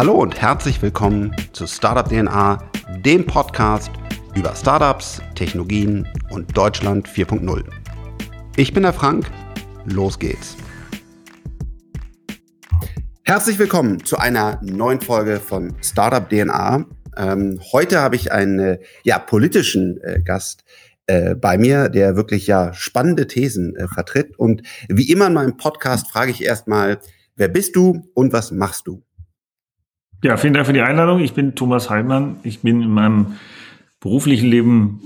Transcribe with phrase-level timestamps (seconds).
[0.00, 2.70] Hallo und herzlich willkommen zu Startup DNA,
[3.04, 3.90] dem Podcast
[4.34, 7.62] über Startups, Technologien und Deutschland 4.0.
[8.56, 9.30] Ich bin der Frank,
[9.84, 10.56] los geht's.
[13.24, 16.86] Herzlich willkommen zu einer neuen Folge von Startup DNA.
[17.18, 20.64] Ähm, heute habe ich einen ja, politischen äh, Gast
[21.08, 24.38] äh, bei mir, der wirklich ja spannende Thesen äh, vertritt.
[24.38, 27.00] Und wie immer in meinem Podcast frage ich erstmal,
[27.36, 29.02] wer bist du und was machst du?
[30.22, 31.20] Ja, vielen Dank für die Einladung.
[31.20, 32.36] Ich bin Thomas Heidmann.
[32.42, 33.38] Ich bin in meinem
[34.00, 35.00] beruflichen Leben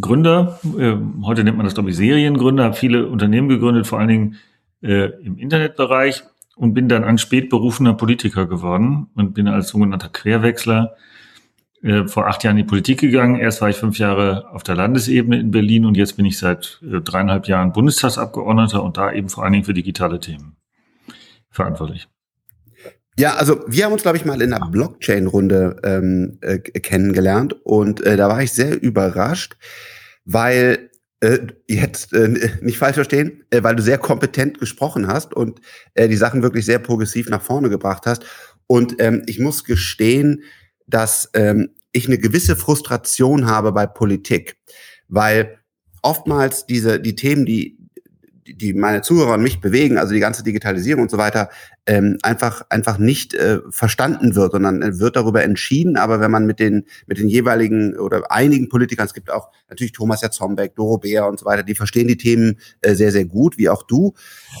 [0.00, 0.58] Gründer.
[0.76, 2.64] Äh, heute nennt man das, glaube ich, Seriengründer.
[2.64, 4.36] Habe viele Unternehmen gegründet, vor allen Dingen
[4.82, 6.24] äh, im Internetbereich
[6.56, 10.96] und bin dann ein spätberufener Politiker geworden und bin als sogenannter Querwechsler
[11.82, 13.36] äh, vor acht Jahren in die Politik gegangen.
[13.36, 16.80] Erst war ich fünf Jahre auf der Landesebene in Berlin und jetzt bin ich seit
[16.82, 20.56] äh, dreieinhalb Jahren Bundestagsabgeordneter und da eben vor allen Dingen für digitale Themen
[21.50, 22.08] verantwortlich.
[23.18, 28.00] Ja, also wir haben uns, glaube ich, mal in einer Blockchain-Runde ähm, äh, kennengelernt und
[28.02, 29.56] äh, da war ich sehr überrascht,
[30.24, 30.88] weil
[31.18, 35.60] äh, jetzt äh, nicht falsch verstehen, äh, weil du sehr kompetent gesprochen hast und
[35.94, 38.24] äh, die Sachen wirklich sehr progressiv nach vorne gebracht hast.
[38.68, 40.44] Und ähm, ich muss gestehen,
[40.86, 44.58] dass ähm, ich eine gewisse Frustration habe bei Politik,
[45.08, 45.58] weil
[46.02, 47.77] oftmals diese die Themen, die
[48.54, 51.48] die meine Zuhörer und mich bewegen, also die ganze Digitalisierung und so weiter,
[51.86, 55.96] ähm, einfach einfach nicht äh, verstanden wird, sondern wird darüber entschieden.
[55.96, 59.92] Aber wenn man mit den mit den jeweiligen oder einigen Politikern, es gibt auch natürlich
[59.92, 63.58] Thomas Jatzombeck, Doro Beer und so weiter, die verstehen die Themen äh, sehr sehr gut,
[63.58, 64.14] wie auch du.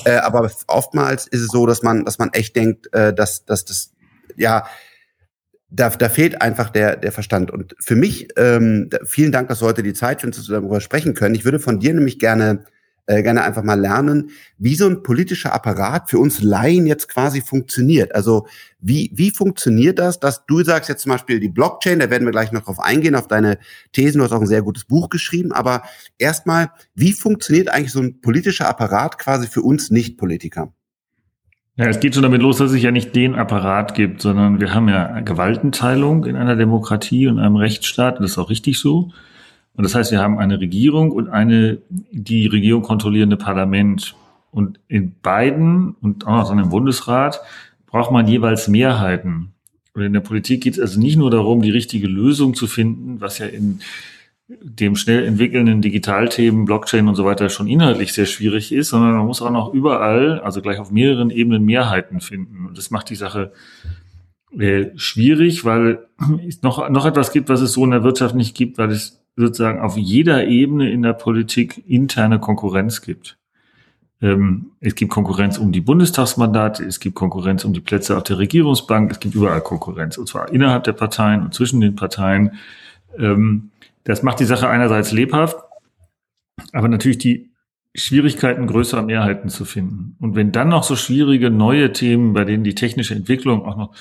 [0.04, 3.64] Äh, aber oftmals ist es so, dass man dass man echt denkt, äh, dass dass
[3.64, 3.92] das
[4.36, 4.64] ja
[5.70, 7.50] da, da fehlt einfach der, der Verstand.
[7.50, 10.80] Und für mich, ähm, vielen Dank, dass du heute die Zeit findest, dass wir darüber
[10.80, 11.34] sprechen können.
[11.34, 12.64] Ich würde von dir nämlich gerne
[13.08, 17.40] äh, gerne einfach mal lernen, wie so ein politischer Apparat für uns Laien jetzt quasi
[17.40, 18.14] funktioniert.
[18.14, 18.46] Also
[18.80, 22.32] wie, wie funktioniert das, dass du sagst jetzt zum Beispiel die Blockchain, da werden wir
[22.32, 23.58] gleich noch drauf eingehen, auf deine
[23.92, 25.84] Thesen, du hast auch ein sehr gutes Buch geschrieben, aber
[26.18, 30.72] erstmal, wie funktioniert eigentlich so ein politischer Apparat quasi für uns Nicht-Politiker?
[31.76, 34.74] Ja, es geht schon damit los, dass es ja nicht den Apparat gibt, sondern wir
[34.74, 38.18] haben ja Gewaltenteilung in einer Demokratie und einem Rechtsstaat.
[38.18, 39.12] Das ist auch richtig so.
[39.78, 44.16] Und das heißt, wir haben eine Regierung und eine die Regierung kontrollierende Parlament.
[44.50, 47.40] Und in beiden und auch noch dann im Bundesrat
[47.86, 49.52] braucht man jeweils Mehrheiten.
[49.94, 53.20] Und in der Politik geht es also nicht nur darum, die richtige Lösung zu finden,
[53.20, 53.78] was ja in
[54.48, 59.26] dem schnell entwickelnden Digitalthemen, Blockchain und so weiter schon inhaltlich sehr schwierig ist, sondern man
[59.26, 62.66] muss auch noch überall, also gleich auf mehreren Ebenen Mehrheiten finden.
[62.66, 63.52] Und das macht die Sache
[64.58, 66.00] äh, schwierig, weil
[66.48, 69.22] es noch, noch etwas gibt, was es so in der Wirtschaft nicht gibt, weil es
[69.38, 73.38] sozusagen auf jeder Ebene in der Politik interne Konkurrenz gibt.
[74.20, 78.38] Ähm, es gibt Konkurrenz um die Bundestagsmandate, es gibt Konkurrenz um die Plätze auf der
[78.38, 82.54] Regierungsbank, es gibt überall Konkurrenz, und zwar innerhalb der Parteien und zwischen den Parteien.
[83.16, 83.70] Ähm,
[84.02, 85.56] das macht die Sache einerseits lebhaft,
[86.72, 87.50] aber natürlich die
[87.94, 90.16] Schwierigkeiten größerer Mehrheiten zu finden.
[90.18, 93.94] Und wenn dann noch so schwierige neue Themen, bei denen die technische Entwicklung auch noch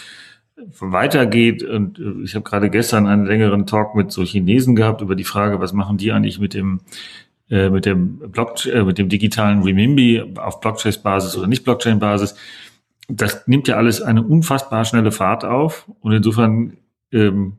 [0.80, 1.64] weitergeht.
[1.64, 5.24] Und äh, ich habe gerade gestern einen längeren Talk mit so Chinesen gehabt über die
[5.24, 6.82] Frage, was machen die eigentlich mit dem
[7.50, 12.36] äh, mit dem Block, äh, mit dem digitalen Remimbi auf Blockchain-Basis oder nicht Blockchain-Basis.
[13.08, 15.90] Das nimmt ja alles eine unfassbar schnelle Fahrt auf.
[16.02, 16.74] Und insofern
[17.14, 17.54] ähm,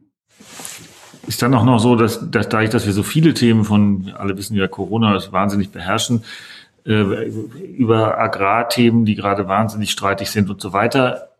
[1.26, 4.36] ist dann auch noch so, dass, dass dadurch, dass wir so viele Themen von, alle
[4.36, 6.22] wissen ja, Corona ist wahnsinnig beherrschen,
[6.84, 11.30] äh, über Agrarthemen, die gerade wahnsinnig streitig sind und so weiter,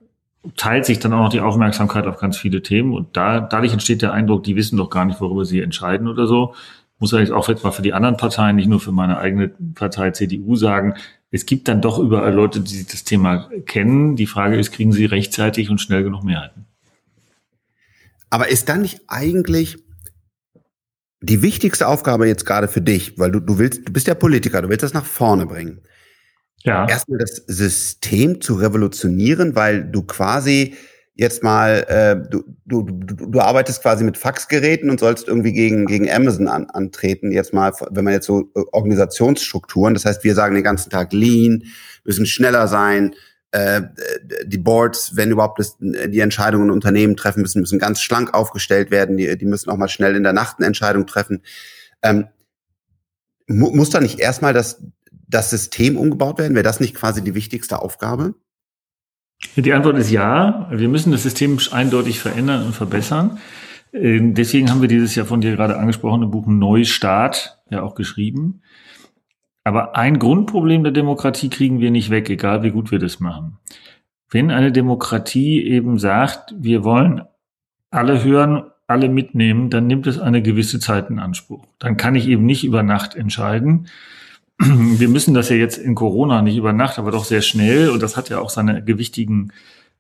[0.56, 4.02] teilt sich dann auch noch die Aufmerksamkeit auf ganz viele Themen und da, dadurch entsteht
[4.02, 6.54] der Eindruck, die wissen doch gar nicht, worüber sie entscheiden oder so.
[7.00, 10.56] Muss eigentlich auch mal für die anderen Parteien, nicht nur für meine eigene Partei CDU
[10.56, 10.94] sagen,
[11.30, 14.16] es gibt dann doch überall Leute, die das Thema kennen.
[14.16, 16.64] Die Frage ist, kriegen sie rechtzeitig und schnell genug Mehrheiten?
[18.30, 19.76] Aber ist dann nicht eigentlich
[21.20, 24.62] die wichtigste Aufgabe jetzt gerade für dich, weil du, du willst, du bist ja Politiker,
[24.62, 25.82] du willst das nach vorne bringen
[26.64, 26.88] ja.
[26.88, 30.74] erstmal das System zu revolutionieren, weil du quasi
[31.18, 35.86] jetzt mal, äh, du, du, du, du arbeitest quasi mit Faxgeräten und sollst irgendwie gegen,
[35.86, 40.36] gegen Amazon an, antreten, jetzt mal, wenn man jetzt so äh, Organisationsstrukturen, das heißt, wir
[40.36, 41.64] sagen den ganzen Tag Lean,
[42.04, 43.16] müssen schneller sein,
[43.50, 43.82] äh,
[44.44, 49.16] die Boards, wenn überhaupt das, die Entscheidungen Unternehmen treffen müssen, müssen ganz schlank aufgestellt werden,
[49.16, 51.42] die, die müssen auch mal schnell in der Nacht eine Entscheidung treffen.
[52.00, 52.28] Ähm,
[53.48, 54.82] mu muss da nicht erstmal das,
[55.28, 56.54] das System umgebaut werden?
[56.54, 58.34] Wäre das nicht quasi die wichtigste Aufgabe?
[59.56, 60.68] Die Antwort ist ja.
[60.72, 63.38] Wir müssen das System eindeutig verändern und verbessern.
[63.92, 68.62] Ähm, deswegen haben wir dieses ja von dir gerade angesprochene Buch Neustart ja auch geschrieben.
[69.64, 73.58] Aber ein Grundproblem der Demokratie kriegen wir nicht weg, egal wie gut wir das machen.
[74.30, 77.22] wenn eine Demokratie eben sagt, wir wollen
[77.90, 81.64] alle hören, alle mitnehmen, dann nimmt es eine gewisse Zeit in Anspruch.
[81.78, 83.88] Dann kann ich eben nicht über Nacht entscheiden.
[84.60, 87.90] Wir müssen das ja jetzt in Corona nicht über Nacht, aber doch sehr schnell.
[87.90, 89.52] Und das hat ja auch seine gewichtigen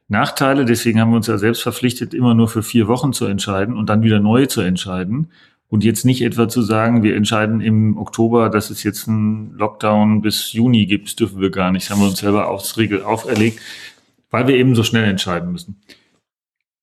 [0.08, 0.64] Nachteile.
[0.64, 3.88] Deswegen haben wir uns ja selbst verpflichtet, immer nur für vier Wochen zu entscheiden und
[3.88, 5.28] dann wieder neu zu entscheiden.
[5.68, 10.22] Und jetzt nicht etwa zu sagen, wir entscheiden im Oktober, dass es jetzt einen Lockdown
[10.22, 11.84] bis Juni gibt, das dürfen wir gar nicht.
[11.84, 13.60] Das haben wir uns selber aufs Regel auferlegt,
[14.30, 15.76] weil wir eben so schnell entscheiden müssen.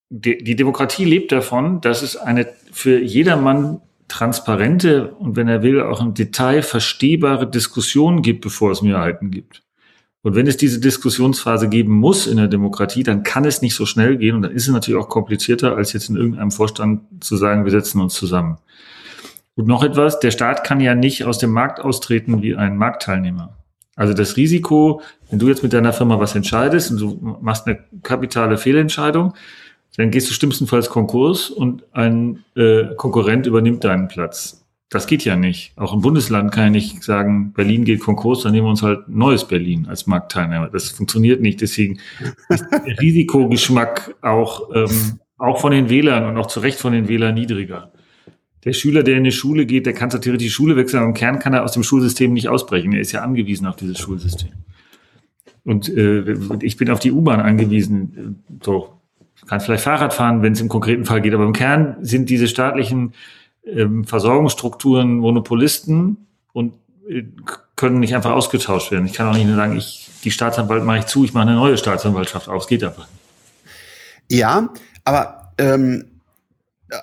[0.09, 6.01] Die, Demokratie lebt davon, dass es eine für jedermann transparente und wenn er will auch
[6.01, 9.63] im Detail verstehbare Diskussion gibt, bevor es Mehrheiten gibt.
[10.21, 13.85] Und wenn es diese Diskussionsphase geben muss in der Demokratie, dann kann es nicht so
[13.85, 17.37] schnell gehen und dann ist es natürlich auch komplizierter, als jetzt in irgendeinem Vorstand zu
[17.37, 18.57] sagen, wir setzen uns zusammen.
[19.55, 23.55] Und noch etwas, der Staat kann ja nicht aus dem Markt austreten wie ein Marktteilnehmer.
[23.95, 27.79] Also das Risiko, wenn du jetzt mit deiner Firma was entscheidest und du machst eine
[28.03, 29.33] kapitale Fehlentscheidung,
[29.97, 34.65] dann gehst du schlimmstenfalls Konkurs und ein äh, Konkurrent übernimmt deinen Platz.
[34.89, 35.73] Das geht ja nicht.
[35.77, 39.07] Auch im Bundesland kann ich nicht sagen, Berlin geht Konkurs, dann nehmen wir uns halt
[39.07, 40.69] neues Berlin als Marktteilnehmer.
[40.69, 41.61] Das funktioniert nicht.
[41.61, 41.99] Deswegen
[42.49, 47.07] ist der Risikogeschmack auch, ähm, auch von den Wählern und auch zu Recht von den
[47.07, 47.91] Wählern niedriger.
[48.63, 51.07] Der Schüler, der in die Schule geht, der kann zwar theoretisch die Schule wechseln, aber
[51.07, 52.93] im Kern kann er aus dem Schulsystem nicht ausbrechen.
[52.93, 54.51] Er ist ja angewiesen auf dieses Schulsystem.
[55.63, 58.43] Und äh, ich bin auf die U-Bahn angewiesen.
[58.63, 58.94] So,
[59.47, 62.47] kann vielleicht Fahrrad fahren, wenn es im konkreten Fall geht, aber im Kern sind diese
[62.47, 63.13] staatlichen
[63.65, 66.73] ähm, Versorgungsstrukturen Monopolisten und
[67.09, 67.23] äh,
[67.75, 69.05] können nicht einfach ausgetauscht werden.
[69.05, 71.55] Ich kann auch nicht nur sagen, ich, die Staatsanwalt mache ich zu, ich mache eine
[71.55, 72.63] neue Staatsanwaltschaft auf.
[72.63, 73.07] Es geht einfach.
[74.29, 74.69] Ja,
[75.03, 76.05] aber ähm,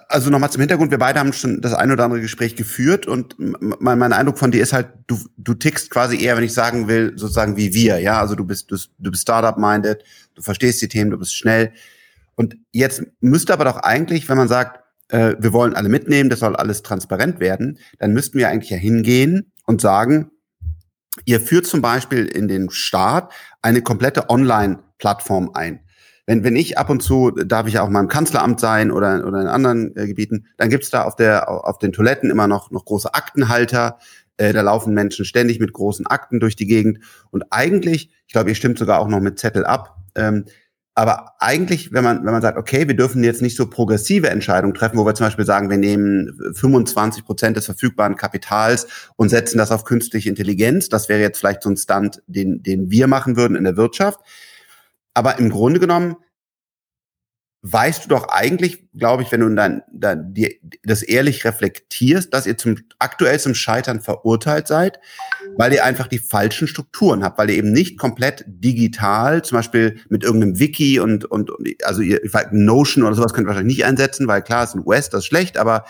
[0.08, 3.34] also nochmal zum Hintergrund, wir beide haben schon das ein oder andere Gespräch geführt und
[3.38, 6.88] mein, mein Eindruck von dir ist halt, du, du tickst quasi eher, wenn ich sagen
[6.88, 10.04] will, sozusagen wie wir, ja, also du bist, du, du bist Startup-minded,
[10.34, 11.72] du verstehst die Themen, du bist schnell.
[12.34, 16.40] Und jetzt müsste aber doch eigentlich, wenn man sagt, äh, wir wollen alle mitnehmen, das
[16.40, 20.30] soll alles transparent werden, dann müssten wir eigentlich ja hingehen und sagen,
[21.24, 25.80] ihr führt zum Beispiel in den Staat eine komplette Online-Plattform ein.
[26.26, 29.26] Wenn, wenn ich ab und zu, darf ich ja auch mal im Kanzleramt sein oder,
[29.26, 32.70] oder in anderen äh, Gebieten, dann gibt's da auf, der, auf den Toiletten immer noch,
[32.70, 33.98] noch große Aktenhalter.
[34.36, 37.00] Äh, da laufen Menschen ständig mit großen Akten durch die Gegend.
[37.30, 40.44] Und eigentlich, ich glaube, ihr stimmt sogar auch noch mit Zettel ab, ähm,
[40.94, 44.74] aber eigentlich, wenn man, wenn man sagt, okay, wir dürfen jetzt nicht so progressive Entscheidungen
[44.74, 48.86] treffen, wo wir zum Beispiel sagen, wir nehmen 25 Prozent des verfügbaren Kapitals
[49.16, 52.90] und setzen das auf künstliche Intelligenz, das wäre jetzt vielleicht so ein Stunt, den, den
[52.90, 54.20] wir machen würden in der Wirtschaft.
[55.14, 56.16] Aber im Grunde genommen
[57.62, 62.46] weißt du doch eigentlich, glaube ich, wenn du dann, dann die, das ehrlich reflektierst, dass
[62.46, 64.98] ihr zum aktuell zum Scheitern verurteilt seid,
[65.56, 70.00] weil ihr einfach die falschen Strukturen habt, weil ihr eben nicht komplett digital, zum Beispiel
[70.08, 71.52] mit irgendeinem Wiki und und
[71.84, 72.20] also ihr
[72.50, 75.26] Notion oder sowas könnt ihr wahrscheinlich nicht einsetzen, weil klar ist ein US, das ist
[75.26, 75.84] schlecht, aber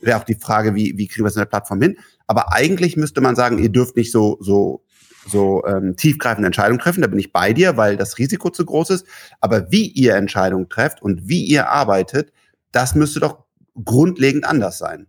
[0.00, 1.98] wäre auch die Frage, wie wie kriegen wir es in der Plattform hin?
[2.26, 4.84] Aber eigentlich müsste man sagen, ihr dürft nicht so so
[5.26, 7.02] so ähm, tiefgreifende Entscheidungen treffen.
[7.02, 9.06] Da bin ich bei dir, weil das Risiko zu groß ist.
[9.40, 12.32] Aber wie ihr Entscheidungen trefft und wie ihr arbeitet,
[12.72, 13.44] das müsste doch
[13.84, 15.06] grundlegend anders sein.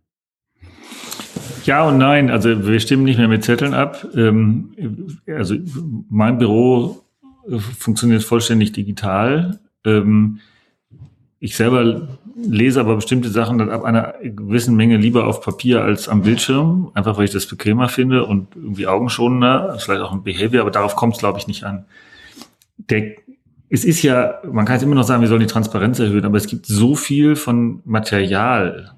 [1.65, 2.29] Ja und nein.
[2.29, 4.07] Also wir stimmen nicht mehr mit Zetteln ab.
[4.15, 4.73] Ähm,
[5.27, 5.55] also
[6.09, 7.03] mein Büro
[7.49, 9.59] äh, funktioniert vollständig digital.
[9.85, 10.39] Ähm,
[11.39, 16.07] ich selber lese aber bestimmte Sachen dann ab einer gewissen Menge lieber auf Papier als
[16.07, 20.61] am Bildschirm, einfach weil ich das bequemer finde und irgendwie augenschonender, vielleicht auch ein Behavior,
[20.61, 21.85] aber darauf kommt es, glaube ich, nicht an.
[22.77, 23.15] Der,
[23.69, 26.37] es ist ja, man kann jetzt immer noch sagen, wir sollen die Transparenz erhöhen, aber
[26.37, 28.91] es gibt so viel von Material.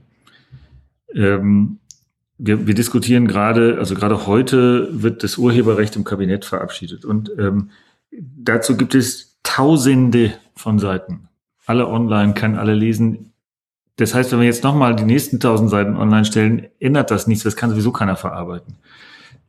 [1.14, 1.80] Ähm,
[2.38, 7.70] wir, wir diskutieren gerade, also gerade heute wird das Urheberrecht im Kabinett verabschiedet und ähm,
[8.12, 11.28] dazu gibt es Tausende von Seiten
[11.66, 13.34] alle online, kann alle lesen.
[13.96, 17.44] Das heißt, wenn wir jetzt nochmal die nächsten tausend Seiten online stellen, ändert das nichts,
[17.44, 18.76] das kann sowieso keiner verarbeiten.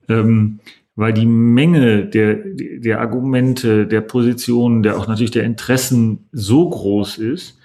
[0.08, 0.60] Ähm,
[0.96, 7.18] weil die Menge der, der Argumente, der Positionen, der auch natürlich der Interessen so groß
[7.18, 7.58] ist,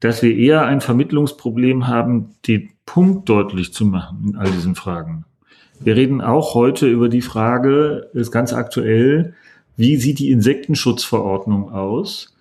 [0.00, 5.24] dass wir eher ein Vermittlungsproblem haben, den Punkt deutlich zu machen in all diesen Fragen.
[5.78, 9.34] Wir reden auch heute über die Frage, ist ganz aktuell,
[9.76, 12.31] wie sieht die Insektenschutzverordnung aus?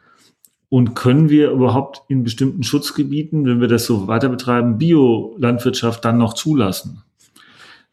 [0.72, 6.18] Und können wir überhaupt in bestimmten Schutzgebieten, wenn wir das so weiter betreiben, Biolandwirtschaft dann
[6.18, 7.04] noch zulassen?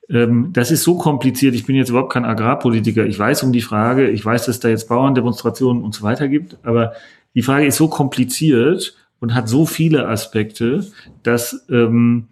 [0.09, 1.57] Ähm, das ist so kompliziert.
[1.57, 3.05] Ich bin jetzt überhaupt kein Agrarpolitiker.
[3.05, 4.09] Ich weiß um die Frage.
[4.09, 6.57] Ich weiß, dass da jetzt Bauerndemonstrationen und so weiter gibt.
[6.63, 6.93] Aber
[7.35, 10.87] die Frage ist so kompliziert und hat so viele Aspekte,
[11.25, 12.29] dass ähm,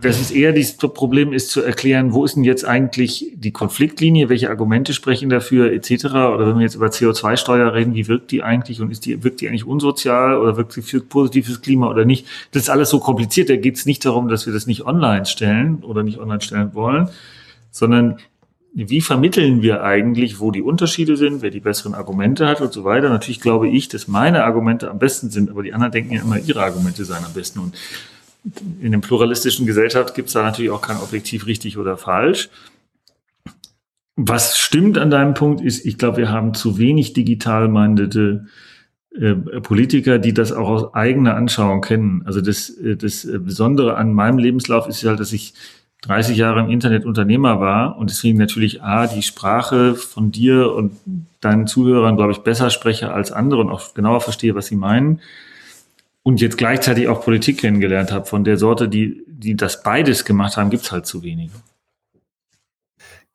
[0.00, 4.28] das ist eher das Problem ist zu erklären, wo ist denn jetzt eigentlich die Konfliktlinie,
[4.28, 6.04] welche Argumente sprechen dafür etc.
[6.04, 9.40] Oder wenn wir jetzt über CO2-Steuer reden, wie wirkt die eigentlich und ist die, wirkt
[9.40, 12.26] die eigentlich unsozial oder wirkt sie für positives Klima oder nicht?
[12.52, 13.48] Das ist alles so kompliziert.
[13.48, 16.74] Da geht es nicht darum, dass wir das nicht online stellen oder nicht online stellen
[16.74, 17.08] wollen,
[17.70, 18.18] sondern
[18.74, 22.84] wie vermitteln wir eigentlich, wo die Unterschiede sind, wer die besseren Argumente hat und so
[22.84, 23.08] weiter.
[23.08, 26.38] Natürlich glaube ich, dass meine Argumente am besten sind, aber die anderen denken ja immer,
[26.40, 27.60] ihre Argumente seien am besten.
[27.60, 27.74] Und
[28.80, 32.50] in einer pluralistischen Gesellschaft gibt es da natürlich auch kein objektiv richtig oder falsch.
[34.16, 38.46] Was stimmt an deinem Punkt ist, ich glaube, wir haben zu wenig digital mindete
[39.18, 42.22] äh, Politiker, die das auch aus eigener Anschauung kennen.
[42.24, 45.54] Also das, äh, das Besondere an meinem Lebenslauf ist halt, dass ich
[46.02, 50.92] 30 Jahre im Internet Unternehmer war und deswegen natürlich A, die Sprache von dir und
[51.40, 55.20] deinen Zuhörern, glaube ich, besser spreche als andere und auch genauer verstehe, was sie meinen.
[56.24, 58.24] Und jetzt gleichzeitig auch Politik kennengelernt habe.
[58.24, 61.52] Von der Sorte, die, die das beides gemacht haben, gibt's halt zu wenige.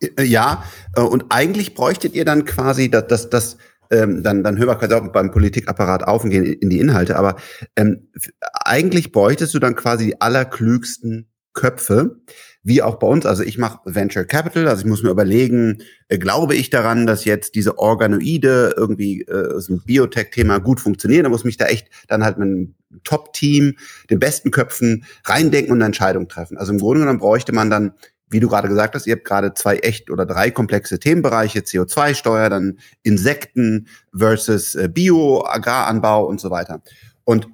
[0.01, 0.63] Äh, ja,
[0.95, 3.57] äh, und eigentlich bräuchtet ihr dann quasi das, das, das
[3.91, 7.15] ähm, dann, dann hören wir quasi auch beim Politikapparat auf und gehen in die Inhalte,
[7.15, 7.37] aber
[7.75, 8.09] ähm,
[8.53, 12.21] eigentlich bräuchtest du dann quasi die allerklügsten Köpfe,
[12.63, 13.25] wie auch bei uns.
[13.25, 17.25] Also ich mache Venture Capital, also ich muss mir überlegen, äh, glaube ich daran, dass
[17.25, 21.23] jetzt diese Organoide irgendwie äh, so ein Biotech-Thema gut funktionieren.
[21.23, 23.75] Da muss mich da echt dann halt mit einem Top-Team,
[24.09, 26.57] den besten Köpfen reindenken und eine Entscheidung treffen.
[26.57, 27.93] Also im Grunde genommen bräuchte man dann
[28.29, 32.49] wie du gerade gesagt hast, ihr habt gerade zwei echt oder drei komplexe Themenbereiche, CO2-Steuer,
[32.49, 36.81] dann Insekten versus äh, Bio, Agraranbau und so weiter.
[37.23, 37.47] Und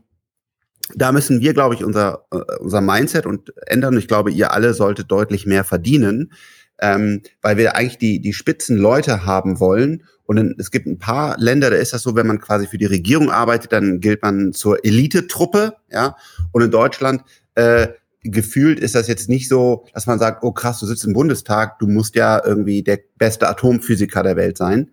[0.94, 3.98] da müssen wir, glaube ich, unser, äh, unser Mindset und ändern.
[3.98, 6.34] Ich glaube, ihr alle solltet deutlich mehr verdienen,
[6.80, 10.04] ähm, weil wir eigentlich die, die spitzen Leute haben wollen.
[10.26, 12.78] Und in, es gibt ein paar Länder, da ist das so, wenn man quasi für
[12.78, 16.16] die Regierung arbeitet, dann gilt man zur Elitetruppe, ja.
[16.52, 17.24] Und in Deutschland
[17.56, 17.88] äh,
[18.22, 21.80] gefühlt ist das jetzt nicht so, dass man sagt, oh krass, du sitzt im Bundestag,
[21.80, 24.92] du musst ja irgendwie der beste Atomphysiker der Welt sein.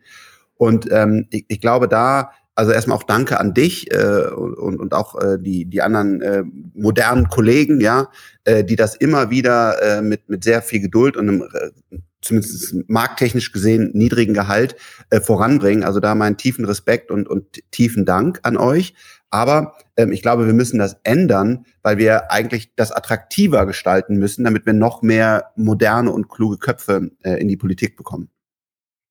[0.56, 4.94] Und ähm, ich, ich glaube, da also erstmal auch Danke an dich äh, und, und
[4.94, 6.44] auch äh, die, die anderen äh,
[6.74, 8.08] modernen Kollegen, ja,
[8.44, 12.74] äh, die das immer wieder äh, mit, mit sehr viel Geduld und einem äh, zumindest
[12.88, 14.76] markttechnisch gesehen niedrigen Gehalt
[15.10, 15.84] äh, voranbringen.
[15.84, 18.94] Also da meinen tiefen Respekt und, und tiefen Dank an euch.
[19.30, 24.44] Aber ähm, ich glaube, wir müssen das ändern, weil wir eigentlich das attraktiver gestalten müssen,
[24.44, 28.28] damit wir noch mehr moderne und kluge Köpfe äh, in die Politik bekommen.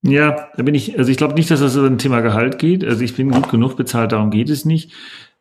[0.03, 2.83] Ja, da bin ich, also ich glaube nicht, dass das über ein Thema Gehalt geht.
[2.83, 4.91] Also ich bin gut genug bezahlt, darum geht es nicht.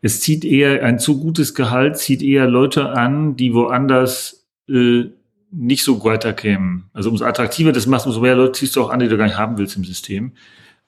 [0.02, 5.04] Es zieht eher, ein zu gutes Gehalt zieht eher Leute an, die woanders äh,
[5.50, 6.90] nicht so weiterkämen.
[6.92, 9.26] Also umso attraktiver das machst, umso mehr Leute ziehst du auch an, die du gar
[9.26, 10.32] nicht haben willst im System.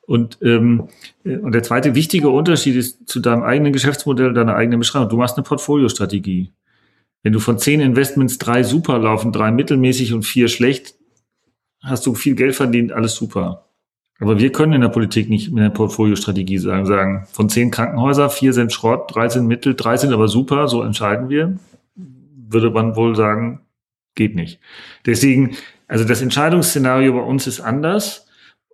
[0.03, 0.89] Und, ähm,
[1.25, 5.09] äh, und der zweite wichtige Unterschied ist zu deinem eigenen Geschäftsmodell, deiner eigenen Beschreibung.
[5.09, 6.53] Du machst eine Portfoliostrategie.
[7.23, 10.97] Wenn du von zehn Investments drei super laufen, drei mittelmäßig und vier schlecht,
[11.83, 13.67] hast du viel Geld verdient, alles super.
[14.21, 18.31] Aber wir können in der Politik nicht mit einer Portfoliostrategie sagen, sagen, von zehn Krankenhäuser,
[18.31, 21.59] vier sind Schrott, drei sind Mittel, drei sind aber super, so entscheiden wir.
[21.97, 23.63] Würde man wohl sagen,
[24.15, 24.61] geht nicht.
[25.07, 25.57] Deswegen,
[25.89, 28.27] also das Entscheidungsszenario bei uns ist anders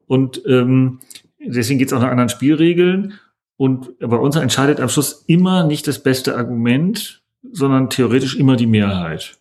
[0.07, 1.01] und ähm,
[1.39, 3.15] deswegen geht es auch nach anderen Spielregeln.
[3.57, 8.67] Und bei uns entscheidet am Schluss immer nicht das beste Argument, sondern theoretisch immer die
[8.67, 9.38] Mehrheit.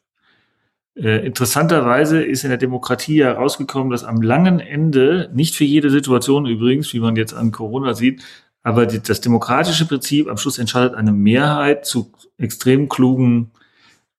[0.97, 6.47] Äh, interessanterweise ist in der Demokratie herausgekommen, dass am langen Ende, nicht für jede Situation
[6.47, 8.23] übrigens, wie man jetzt an Corona sieht,
[8.63, 13.51] aber die, das demokratische Prinzip am Schluss entscheidet eine Mehrheit zu extrem klugen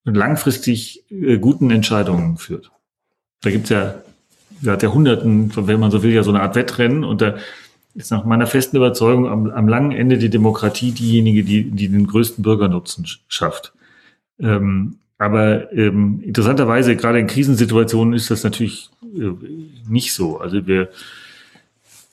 [0.05, 2.71] und langfristig äh, guten Entscheidungen führt.
[3.43, 3.97] Da gibt's ja
[4.63, 7.37] seit Jahrhunderten, wenn man so will, ja so eine Art Wettrennen und da
[7.95, 12.07] ist nach meiner festen Überzeugung am, am langen Ende die Demokratie diejenige, die, die den
[12.07, 13.73] größten Bürgernutzen schafft.
[14.39, 19.33] Ähm, aber ähm, interessanterweise, gerade in Krisensituationen ist das natürlich äh,
[19.89, 20.39] nicht so.
[20.39, 20.91] Also wir,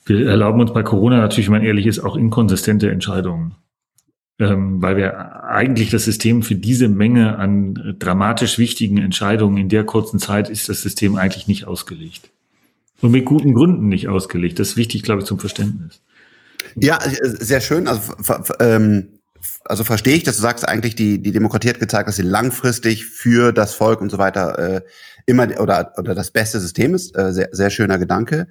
[0.04, 3.54] wir erlauben uns bei Corona natürlich, wenn man ehrlich ist, auch inkonsistente Entscheidungen.
[4.38, 9.84] Ähm, weil wir eigentlich das System für diese Menge an dramatisch wichtigen Entscheidungen in der
[9.84, 12.28] kurzen Zeit ist das System eigentlich nicht ausgelegt.
[13.00, 14.58] Und mit guten Gründen nicht ausgelegt.
[14.58, 16.02] Das ist wichtig, glaube ich, zum Verständnis.
[16.74, 17.86] Ja, sehr schön.
[17.86, 18.12] Also
[18.60, 19.08] ähm,
[19.64, 23.06] also verstehe ich, dass du sagst, eigentlich die, die Demokratie hat gezeigt, dass sie langfristig
[23.06, 24.80] für das Volk und so weiter äh,
[25.26, 27.16] immer oder, oder das beste System ist.
[27.16, 28.48] Äh, sehr, sehr schöner Gedanke.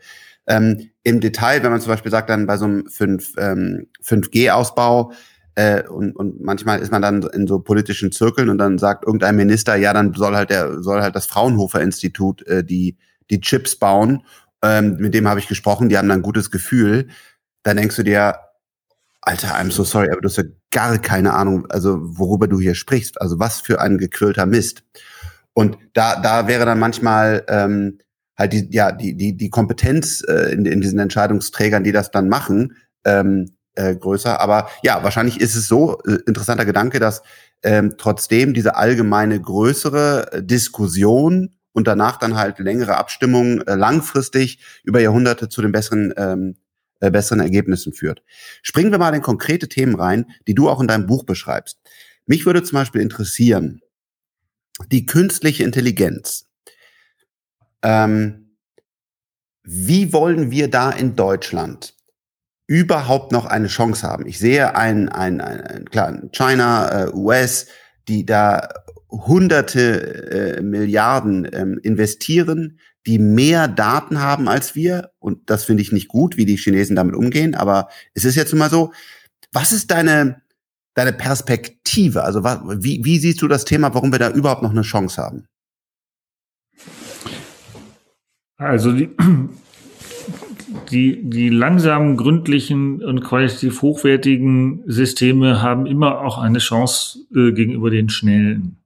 [0.47, 5.11] Ähm, Im Detail, wenn man zum Beispiel sagt, dann bei so einem 5, ähm, 5G-Ausbau,
[5.55, 9.37] äh, und, und manchmal ist man dann in so politischen Zirkeln und dann sagt irgendein
[9.37, 12.97] Minister, ja, dann soll halt der, soll halt das Fraunhofer-Institut äh, die,
[13.29, 14.23] die Chips bauen.
[14.61, 17.07] Ähm, mit dem habe ich gesprochen, die haben dann ein gutes Gefühl.
[17.63, 18.35] Dann denkst du dir,
[19.25, 22.75] Alter, I'm so sorry, aber du hast ja gar keine Ahnung, also worüber du hier
[22.75, 23.19] sprichst.
[23.19, 24.83] Also was für ein gequillter Mist.
[25.53, 27.99] Und da, da wäre dann manchmal ähm,
[28.37, 32.29] halt die, ja, die, die, die Kompetenz äh, in, in diesen Entscheidungsträgern, die das dann
[32.29, 34.39] machen, ähm, äh, größer.
[34.39, 37.23] Aber ja, wahrscheinlich ist es so, äh, interessanter Gedanke, dass
[37.63, 44.59] ähm, trotzdem diese allgemeine größere äh, Diskussion und danach dann halt längere Abstimmungen äh, langfristig
[44.83, 46.57] über Jahrhunderte zu den besseren, ähm,
[47.05, 48.23] äh, besseren Ergebnissen führt.
[48.61, 51.79] Springen wir mal in konkrete Themen rein, die du auch in deinem Buch beschreibst.
[52.25, 53.81] Mich würde zum Beispiel interessieren,
[54.91, 56.47] die künstliche Intelligenz.
[57.81, 58.57] Ähm,
[59.63, 61.95] wie wollen wir da in Deutschland
[62.67, 64.27] überhaupt noch eine Chance haben?
[64.27, 67.67] Ich sehe ein, ein, ein, ein klar, China, äh, US,
[68.07, 68.69] die da
[69.09, 75.11] hunderte äh, Milliarden ähm, investieren, die mehr Daten haben als wir.
[75.19, 77.55] Und das finde ich nicht gut, wie die Chinesen damit umgehen.
[77.55, 78.91] Aber es ist jetzt immer so.
[79.51, 80.41] Was ist deine,
[80.95, 82.23] deine Perspektive?
[82.23, 85.47] Also wie, wie siehst du das Thema, warum wir da überhaupt noch eine Chance haben?
[88.57, 89.09] Also die,
[90.91, 97.89] die, die langsamen, gründlichen und qualitativ hochwertigen Systeme haben immer auch eine Chance äh, gegenüber
[97.89, 98.77] den schnellen.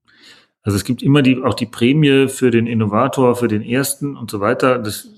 [0.63, 4.29] Also es gibt immer die, auch die Prämie für den Innovator, für den Ersten und
[4.29, 4.77] so weiter.
[4.77, 5.09] Das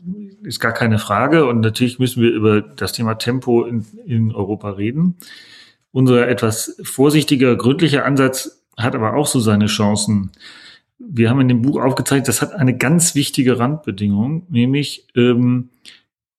[0.44, 1.46] ist gar keine Frage.
[1.46, 5.18] Und natürlich müssen wir über das Thema Tempo in, in Europa reden.
[5.92, 10.32] Unser etwas vorsichtiger, gründlicher Ansatz hat aber auch so seine Chancen.
[11.00, 15.70] Wir haben in dem Buch aufgezeigt, das hat eine ganz wichtige Randbedingung, nämlich ähm,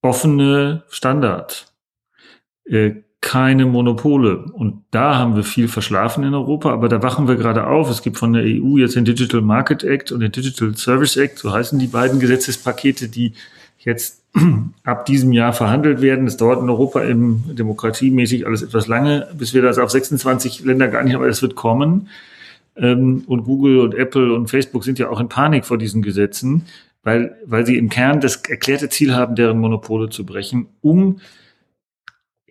[0.01, 1.75] offene Standards,
[2.65, 4.39] äh, keine Monopole.
[4.53, 7.89] Und da haben wir viel verschlafen in Europa, aber da wachen wir gerade auf.
[7.89, 11.39] Es gibt von der EU jetzt den Digital Market Act und den Digital Service Act,
[11.39, 13.33] so heißen die beiden Gesetzespakete, die
[13.79, 14.23] jetzt
[14.85, 16.27] ab diesem Jahr verhandelt werden.
[16.27, 20.89] Es dauert in Europa eben demokratiemäßig alles etwas lange, bis wir das auf 26 Länder
[20.89, 22.09] gar nicht, aber es wird kommen.
[22.77, 26.65] Ähm, und Google und Apple und Facebook sind ja auch in Panik vor diesen Gesetzen,
[27.05, 31.21] weil, weil sie im Kern das erklärte Ziel haben, deren Monopole zu brechen, um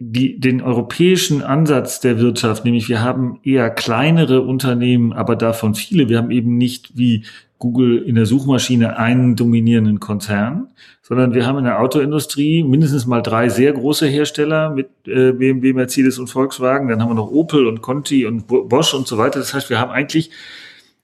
[0.04, 6.10] die, den europäischen Ansatz der Wirtschaft, nämlich wir haben eher kleinere Unternehmen, aber davon viele.
[6.10, 7.24] Wir haben eben nicht wie
[7.60, 10.70] Google in der Suchmaschine einen dominierenden Konzern,
[11.04, 15.74] sondern wir haben in der Autoindustrie mindestens mal drei sehr große Hersteller mit äh, BMW,
[15.74, 16.88] Mercedes und Volkswagen.
[16.88, 19.38] Dann haben wir noch Opel und Conti und Bosch und so weiter.
[19.38, 20.32] Das heißt, wir haben eigentlich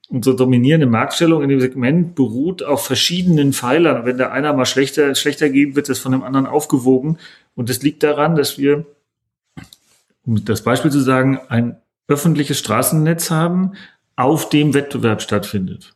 [0.10, 4.06] unsere dominierende Marktstellung in dem Segment beruht auf verschiedenen Pfeilern.
[4.06, 7.18] wenn der einer mal schlechter, schlechter geht, wird das von dem anderen aufgewogen.
[7.56, 8.86] Und das liegt daran, dass wir,
[10.26, 13.74] um das Beispiel zu sagen, ein öffentliches Straßennetz haben,
[14.16, 15.94] auf dem Wettbewerb stattfindet.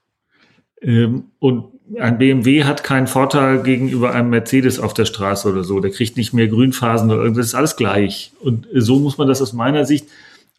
[0.81, 5.79] Ähm, und ein BMW hat keinen Vorteil gegenüber einem Mercedes auf der Straße oder so.
[5.79, 7.45] Der kriegt nicht mehr Grünphasen oder irgendwas.
[7.45, 8.31] Das ist alles gleich.
[8.41, 10.07] Und so muss man das aus meiner Sicht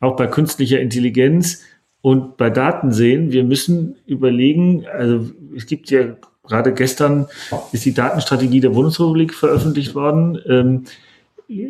[0.00, 1.62] auch bei künstlicher Intelligenz
[2.02, 7.28] und bei Daten sehen, wir müssen überlegen, also es gibt ja gerade gestern
[7.70, 10.38] ist die Datenstrategie der Bundesrepublik veröffentlicht worden.
[10.46, 10.84] Ähm,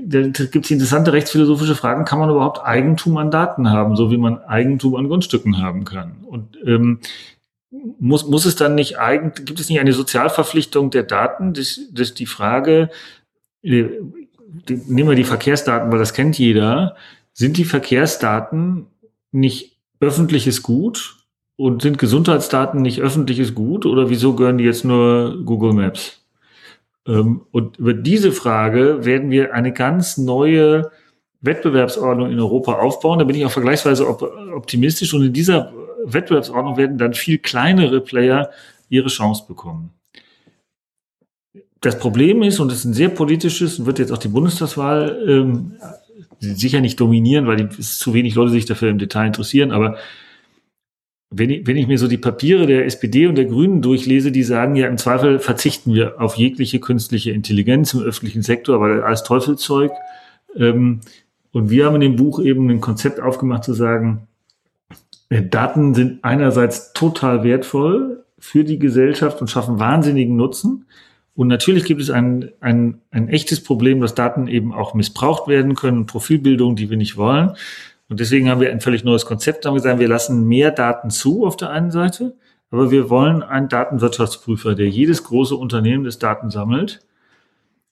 [0.07, 4.17] da gibt es interessante rechtsphilosophische Fragen, kann man überhaupt Eigentum an Daten haben, so wie
[4.17, 6.25] man Eigentum an Grundstücken haben kann?
[6.27, 7.01] Und ähm,
[7.99, 11.53] muss, muss es dann nicht eigentlich, gibt es nicht eine Sozialverpflichtung der Daten?
[11.53, 12.91] Das, das die Frage,
[13.63, 13.85] äh,
[14.69, 16.97] die, nehmen wir die Verkehrsdaten, weil das kennt jeder.
[17.33, 18.87] Sind die Verkehrsdaten
[19.33, 19.72] nicht
[20.03, 21.17] öffentliches Gut
[21.57, 26.21] und sind Gesundheitsdaten nicht öffentliches Gut oder wieso gehören die jetzt nur Google Maps?
[27.07, 30.91] Ähm, und über diese Frage werden wir eine ganz neue
[31.41, 33.21] Wettbewerbsordnung in Europa aufbauen.
[33.21, 35.73] Da bin ich auch vergleichsweise optimistisch und in dieser
[36.05, 38.51] Wettbewerbsordnung werden dann viel kleinere Player
[38.89, 39.91] ihre Chance bekommen.
[41.81, 45.25] Das Problem ist, und es ist ein sehr politisches, und wird jetzt auch die Bundestagswahl
[45.29, 45.75] ähm,
[46.43, 49.97] sicher nicht dominieren, weil es zu wenig Leute sich dafür im Detail interessieren, aber
[51.35, 54.43] wenn ich, wenn ich mir so die Papiere der SPD und der Grünen durchlese, die
[54.43, 59.23] sagen ja im Zweifel verzichten wir auf jegliche künstliche Intelligenz im öffentlichen Sektor, weil alles
[59.23, 59.93] Teufelszeug.
[60.55, 61.01] Ähm,
[61.53, 64.29] und wir haben in dem Buch eben ein Konzept aufgemacht zu sagen,
[65.31, 70.87] äh, Daten sind einerseits total wertvoll für die Gesellschaft und schaffen wahnsinnigen Nutzen.
[71.35, 75.75] Und natürlich gibt es ein, ein, ein echtes Problem, dass Daten eben auch missbraucht werden
[75.75, 77.53] können, Profilbildung, die wir nicht wollen.
[78.09, 79.65] Und deswegen haben wir ein völlig neues Konzept.
[79.65, 82.37] Haben wir gesagt, wir lassen mehr Daten zu auf der einen Seite,
[82.71, 87.01] aber wir wollen einen Datenwirtschaftsprüfer, der jedes große Unternehmen das Daten sammelt,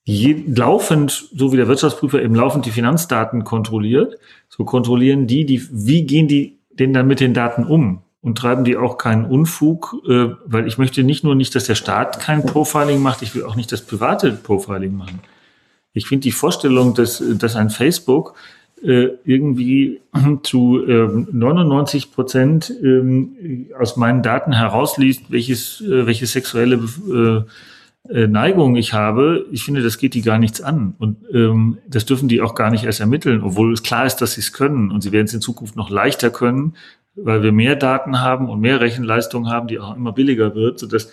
[0.03, 4.17] je, laufend, so wie der Wirtschaftsprüfer eben laufend die Finanzdaten kontrolliert,
[4.49, 8.03] so kontrollieren die, die, wie gehen die denn dann mit den Daten um?
[8.21, 11.75] Und treiben die auch keinen Unfug, äh, weil ich möchte nicht nur nicht, dass der
[11.75, 15.19] Staat kein Profiling macht, ich will auch nicht das private Profiling machen.
[15.93, 18.35] Ich finde die Vorstellung, dass, dass ein Facebook
[18.83, 20.01] äh, irgendwie
[20.43, 26.79] zu äh, 99 Prozent äh, aus meinen Daten herausliest, welches, äh, welche sexuelle
[27.11, 27.43] äh,
[28.09, 29.45] äh, Neigung ich habe.
[29.51, 30.95] Ich finde, das geht die gar nichts an.
[30.97, 34.33] Und ähm, das dürfen die auch gar nicht erst ermitteln, obwohl es klar ist, dass
[34.33, 34.91] sie es können.
[34.91, 36.73] Und sie werden es in Zukunft noch leichter können,
[37.15, 41.11] weil wir mehr Daten haben und mehr Rechenleistung haben, die auch immer billiger wird, sodass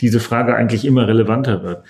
[0.00, 1.84] diese Frage eigentlich immer relevanter wird.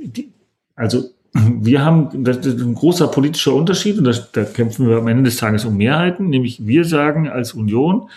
[0.00, 0.32] Die,
[0.74, 5.08] also wir haben, das ist ein großer politischer Unterschied und das, da kämpfen wir am
[5.08, 8.10] Ende des Tages um Mehrheiten, nämlich wir sagen als Union,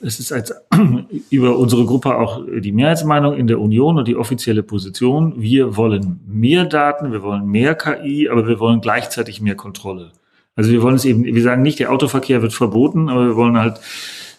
[0.00, 0.54] es ist als,
[1.30, 5.34] über unsere Gruppe auch die Mehrheitsmeinung in der Union und die offizielle Position.
[5.40, 10.12] Wir wollen mehr Daten, wir wollen mehr KI, aber wir wollen gleichzeitig mehr Kontrolle.
[10.56, 13.58] Also wir wollen es eben, wir sagen nicht, der Autoverkehr wird verboten, aber wir wollen
[13.58, 13.80] halt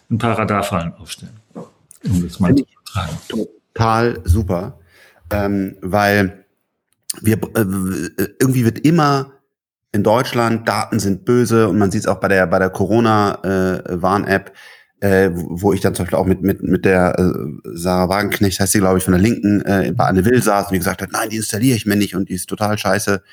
[0.09, 1.39] ein paar Radarfallen aufstellen.
[1.53, 3.17] Um das mal zu tragen.
[3.73, 4.79] Total super,
[5.31, 6.45] ähm, weil
[7.21, 9.31] wir äh, irgendwie wird immer
[9.91, 13.39] in Deutschland Daten sind böse und man sieht es auch bei der bei der Corona
[13.43, 14.53] äh, Warn-App,
[14.99, 17.33] äh, wo ich dann zum Beispiel auch mit mit mit der äh,
[17.73, 20.73] Sarah Wagenknecht heißt sie glaube ich von der Linken äh, bei Anne Will saß und
[20.73, 23.23] die gesagt hat, nein, die installiere ich mir nicht und die ist total scheiße.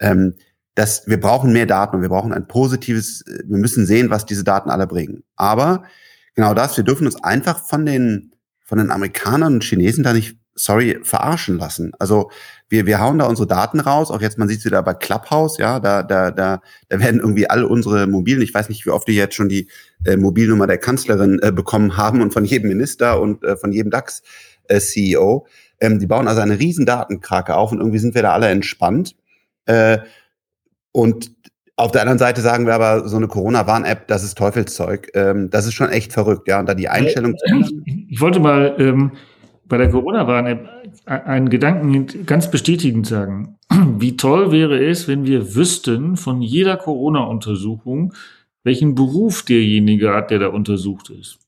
[0.00, 0.34] Ähm,
[0.74, 4.44] dass wir brauchen mehr Daten und wir brauchen ein positives, wir müssen sehen, was diese
[4.44, 5.22] Daten alle bringen.
[5.36, 5.84] Aber
[6.34, 8.32] genau das, wir dürfen uns einfach von den
[8.64, 11.92] von den Amerikanern und Chinesen da nicht sorry, verarschen lassen.
[11.98, 12.30] Also
[12.68, 15.58] wir, wir hauen da unsere Daten raus, auch jetzt, man sieht es wieder bei Clubhouse,
[15.58, 19.08] ja, da, da, da, da werden irgendwie alle unsere mobilen, ich weiß nicht, wie oft
[19.08, 19.68] die jetzt schon die
[20.04, 23.90] äh, Mobilnummer der Kanzlerin äh, bekommen haben und von jedem Minister und äh, von jedem
[23.90, 25.46] DAX-CEO.
[25.78, 28.48] Äh, ähm, die bauen also eine riesen Datenkrake auf und irgendwie sind wir da alle
[28.48, 29.16] entspannt.
[29.66, 29.98] Äh,
[30.92, 31.30] und
[31.76, 35.10] auf der anderen Seite sagen wir aber, so eine Corona-Warn-App, das ist Teufelszeug.
[35.14, 36.60] Ähm, das ist schon echt verrückt, ja.
[36.60, 37.34] Und da die Einstellung.
[38.08, 39.12] Ich wollte mal ähm,
[39.64, 40.68] bei der Corona-Warn-App
[41.06, 43.56] einen Gedanken ganz bestätigend sagen.
[43.98, 48.12] Wie toll wäre es, wenn wir wüssten von jeder Corona-Untersuchung,
[48.64, 51.38] welchen Beruf derjenige hat, der da untersucht ist.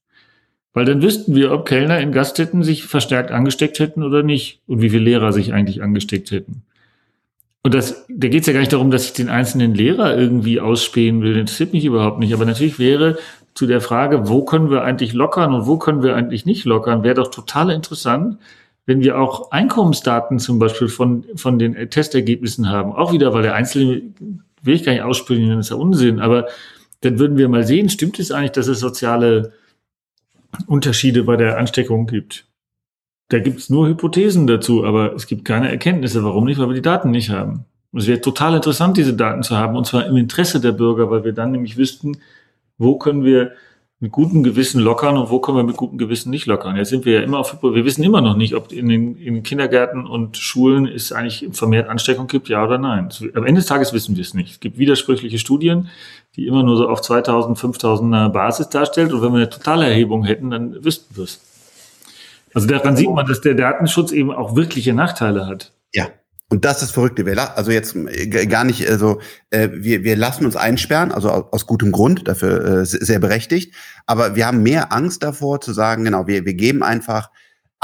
[0.72, 4.80] Weil dann wüssten wir, ob Kellner in Gaststätten sich verstärkt angesteckt hätten oder nicht und
[4.80, 6.62] wie viele Lehrer sich eigentlich angesteckt hätten.
[7.64, 10.60] Und das, da geht es ja gar nicht darum, dass ich den einzelnen Lehrer irgendwie
[10.60, 11.32] ausspähen will.
[11.32, 12.34] Das interessiert mich überhaupt nicht.
[12.34, 13.16] Aber natürlich wäre
[13.54, 17.02] zu der Frage, wo können wir eigentlich lockern und wo können wir eigentlich nicht lockern,
[17.02, 18.38] wäre doch total interessant,
[18.84, 22.92] wenn wir auch Einkommensdaten zum Beispiel von, von den Testergebnissen haben.
[22.92, 24.02] Auch wieder, weil der Einzelne
[24.62, 26.48] will ich gar nicht ausspielen, das ist ja Unsinn, aber
[27.00, 29.52] dann würden wir mal sehen, stimmt es eigentlich, dass es soziale
[30.66, 32.46] Unterschiede bei der Ansteckung gibt?
[33.28, 36.24] Da gibt es nur Hypothesen dazu, aber es gibt keine Erkenntnisse.
[36.24, 36.58] Warum nicht?
[36.58, 37.64] Weil wir die Daten nicht haben.
[37.92, 41.10] Und es wäre total interessant, diese Daten zu haben, und zwar im Interesse der Bürger,
[41.10, 42.18] weil wir dann nämlich wüssten,
[42.76, 43.52] wo können wir
[44.00, 46.76] mit gutem Gewissen lockern und wo können wir mit gutem Gewissen nicht lockern.
[46.76, 49.42] Jetzt sind wir ja immer auf, wir wissen immer noch nicht, ob in den in
[49.42, 53.08] Kindergärten und Schulen es eigentlich vermehrt Ansteckung gibt, ja oder nein.
[53.34, 54.50] Am Ende des Tages wissen wir es nicht.
[54.50, 55.88] Es gibt widersprüchliche Studien,
[56.36, 59.12] die immer nur so auf 2000, 5000er Basis darstellt.
[59.12, 61.40] Und wenn wir eine totale Erhebung hätten, dann wüssten wir es.
[62.54, 65.72] Also daran sieht man, dass der Datenschutz eben auch wirkliche Nachteile hat.
[65.92, 66.08] Ja,
[66.50, 67.26] und das ist Verrückte.
[67.26, 71.44] Wir also jetzt äh, gar nicht, also äh, wir, wir lassen uns einsperren, also aus,
[71.50, 73.74] aus gutem Grund, dafür äh, sehr berechtigt.
[74.06, 77.30] Aber wir haben mehr Angst davor zu sagen, genau, wir, wir geben einfach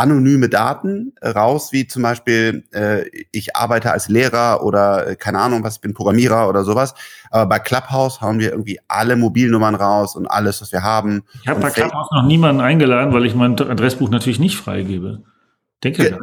[0.00, 5.62] anonyme Daten raus, wie zum Beispiel, äh, ich arbeite als Lehrer oder äh, keine Ahnung,
[5.62, 6.94] was ich bin Programmierer oder sowas.
[7.30, 11.22] Aber bei Clubhouse hauen wir irgendwie alle Mobilnummern raus und alles, was wir haben.
[11.42, 15.22] Ich habe bei Clubhouse noch niemanden eingeladen, weil ich mein Adressbuch natürlich nicht freigebe.
[15.84, 16.18] Denke ja,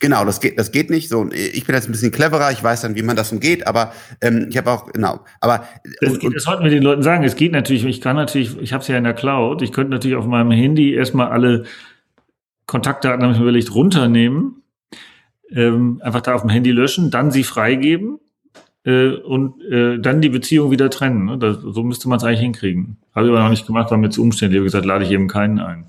[0.00, 1.08] Genau, das geht, das geht nicht.
[1.08, 3.92] So, ich bin jetzt ein bisschen cleverer, ich weiß dann, wie man das umgeht, aber
[4.20, 5.20] ähm, ich habe auch, genau.
[5.40, 5.64] Aber
[6.00, 7.22] das, und, geht, das sollten wir den Leuten sagen.
[7.24, 9.92] Es geht natürlich, ich kann natürlich, ich habe es ja in der Cloud, ich könnte
[9.92, 11.64] natürlich auf meinem Handy erstmal alle
[12.66, 14.62] Kontaktdaten, habe ich mir überlegt, runternehmen,
[15.50, 18.18] ähm, einfach da auf dem Handy löschen, dann sie freigeben
[18.84, 21.26] äh, und äh, dann die Beziehung wieder trennen.
[21.26, 21.38] Ne?
[21.38, 22.96] Das, so müsste man es eigentlich hinkriegen.
[23.14, 24.56] Habe ich aber noch nicht gemacht, war mir zu umständlich.
[24.56, 25.86] Ich habe gesagt, lade ich eben keinen ein.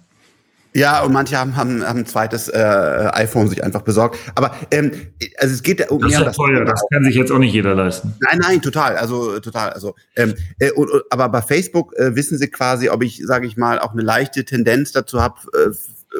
[0.73, 4.19] Ja, und manche haben, haben, haben ein zweites äh, iPhone sich einfach besorgt.
[4.35, 4.91] Aber ähm,
[5.39, 7.73] also es geht um das ist ja teuer, das kann sich jetzt auch nicht jeder
[7.73, 8.13] leisten.
[8.19, 9.71] Nein, nein, total, also total.
[9.71, 13.57] Also, ähm, äh, und, aber bei Facebook äh, wissen sie quasi, ob ich, sage ich
[13.57, 15.71] mal, auch eine leichte Tendenz dazu habe, äh,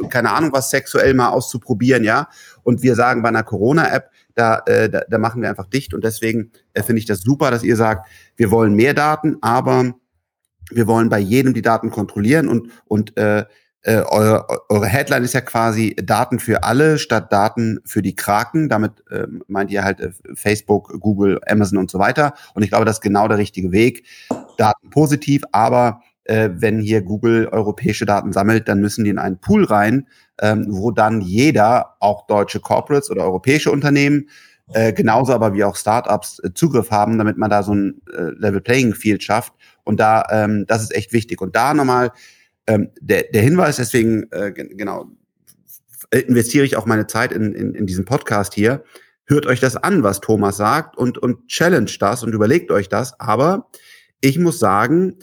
[0.10, 2.29] keine Ahnung, was sexuell mal auszuprobieren, ja.
[2.63, 5.93] Und wir sagen bei einer Corona-App, da, äh, da, da machen wir einfach dicht.
[5.93, 9.93] Und deswegen äh, finde ich das super, dass ihr sagt, wir wollen mehr Daten, aber
[10.69, 13.45] wir wollen bei jedem die Daten kontrollieren und, und äh,
[13.88, 18.67] äh, eure, eure Headline ist ja quasi Daten für alle statt Daten für die Kraken.
[18.67, 22.33] Damit äh, meint ihr halt äh, Facebook, Google, Amazon und so weiter.
[22.53, 24.05] Und ich glaube, das ist genau der richtige Weg.
[24.57, 29.40] Daten positiv, aber äh, wenn hier Google europäische Daten sammelt, dann müssen die in einen
[29.40, 30.08] Pool rein,
[30.40, 34.30] ähm, wo dann jeder, auch deutsche Corporates oder europäische Unternehmen,
[34.74, 38.36] Äh, genauso aber wie auch Startups äh, Zugriff haben, damit man da so ein äh,
[38.38, 39.54] Level Playing Field schafft.
[39.86, 41.40] Und da, ähm, das ist echt wichtig.
[41.40, 42.12] Und da nochmal
[42.68, 45.06] ähm, der, der Hinweis, deswegen, äh, genau,
[46.12, 48.84] investiere ich auch meine Zeit in, in, in diesen Podcast hier.
[49.26, 53.18] Hört euch das an, was Thomas sagt und, und challenge das und überlegt euch das.
[53.22, 53.70] Aber
[54.20, 55.16] ich muss sagen,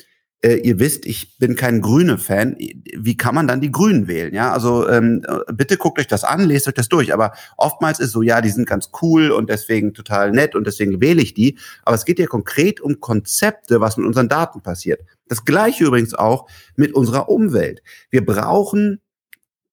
[0.44, 2.56] äh, ihr wisst, ich bin kein Grüne-Fan.
[2.58, 4.34] Wie kann man dann die Grünen wählen?
[4.34, 7.14] Ja, also ähm, bitte guckt euch das an, lest euch das durch.
[7.14, 11.00] Aber oftmals ist so, ja, die sind ganz cool und deswegen total nett und deswegen
[11.00, 11.58] wähle ich die.
[11.82, 15.00] Aber es geht ja konkret um Konzepte, was mit unseren Daten passiert.
[15.28, 17.82] Das gleiche übrigens auch mit unserer Umwelt.
[18.10, 19.00] Wir brauchen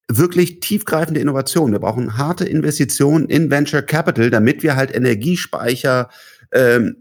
[0.08, 1.72] wirklich tiefgreifende Innovationen.
[1.72, 6.08] Wir brauchen harte Investitionen in Venture Capital, damit wir halt Energiespeicher,
[6.50, 6.96] ähm,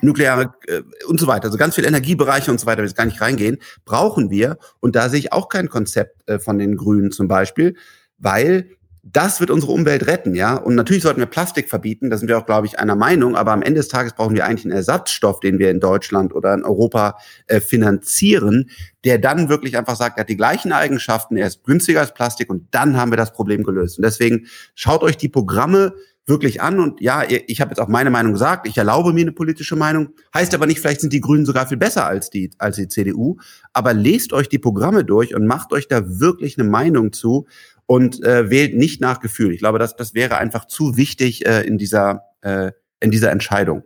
[0.00, 3.06] nukleare äh, und so weiter, also ganz viele Energiebereiche und so weiter, wir jetzt gar
[3.06, 4.58] nicht reingehen, brauchen wir.
[4.80, 7.76] Und da sehe ich auch kein Konzept äh, von den Grünen zum Beispiel,
[8.18, 8.70] weil
[9.02, 10.56] das wird unsere Umwelt retten, ja.
[10.56, 13.52] Und natürlich sollten wir Plastik verbieten, da sind wir auch, glaube ich, einer Meinung, aber
[13.52, 16.64] am Ende des Tages brauchen wir eigentlich einen Ersatzstoff, den wir in Deutschland oder in
[16.64, 18.70] Europa äh, finanzieren,
[19.04, 22.50] der dann wirklich einfach sagt, er hat die gleichen Eigenschaften, er ist günstiger als Plastik
[22.50, 23.98] und dann haben wir das Problem gelöst.
[23.98, 25.94] Und deswegen schaut euch die Programme
[26.30, 26.80] wirklich an.
[26.80, 28.66] Und ja, ich habe jetzt auch meine Meinung gesagt.
[28.66, 30.14] Ich erlaube mir eine politische Meinung.
[30.32, 33.36] Heißt aber nicht, vielleicht sind die Grünen sogar viel besser als die, als die CDU.
[33.74, 37.46] Aber lest euch die Programme durch und macht euch da wirklich eine Meinung zu
[37.84, 39.52] und äh, wählt nicht nach Gefühl.
[39.52, 43.82] Ich glaube, das, das wäre einfach zu wichtig äh, in, dieser, äh, in dieser Entscheidung.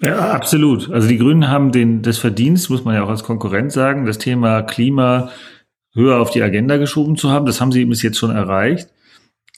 [0.00, 0.90] Ja, absolut.
[0.90, 4.18] Also die Grünen haben den, das Verdienst, muss man ja auch als Konkurrent sagen, das
[4.18, 5.30] Thema Klima
[5.94, 7.46] höher auf die Agenda geschoben zu haben.
[7.46, 8.88] Das haben sie bis jetzt schon erreicht.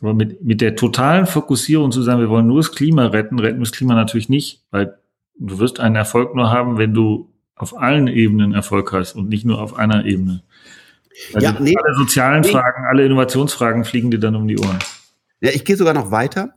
[0.05, 3.57] Aber mit, mit der totalen Fokussierung zu sagen, wir wollen nur das Klima retten, retten
[3.57, 4.99] wir das Klima natürlich nicht, weil
[5.39, 9.47] du wirst einen Erfolg nur haben, wenn du auf allen Ebenen Erfolg hast und nicht
[9.47, 10.43] nur auf einer Ebene.
[11.33, 12.51] Also ja, nee, alle sozialen nee.
[12.51, 14.79] Fragen, alle Innovationsfragen fliegen dir dann um die Ohren.
[15.41, 16.55] Ja, ich gehe sogar noch weiter.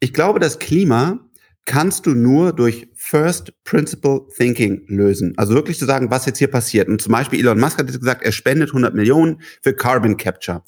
[0.00, 1.20] Ich glaube, das Klima
[1.64, 5.32] kannst du nur durch First Principle Thinking lösen.
[5.38, 6.88] Also wirklich zu sagen, was jetzt hier passiert.
[6.88, 10.62] Und zum Beispiel Elon Musk hat jetzt gesagt, er spendet 100 Millionen für Carbon Capture.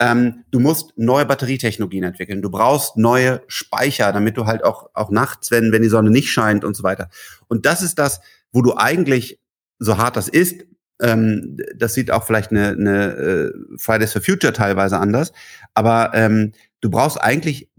[0.00, 2.40] Ähm, du musst neue Batterietechnologien entwickeln.
[2.40, 6.30] Du brauchst neue Speicher, damit du halt auch, auch nachts, wenn, wenn die Sonne nicht
[6.30, 7.10] scheint und so weiter.
[7.48, 9.38] Und das ist das, wo du eigentlich,
[9.78, 10.64] so hart das ist,
[11.00, 15.32] ähm, das sieht auch vielleicht eine, eine äh, Fridays for Future teilweise anders.
[15.74, 17.70] Aber ähm, du brauchst eigentlich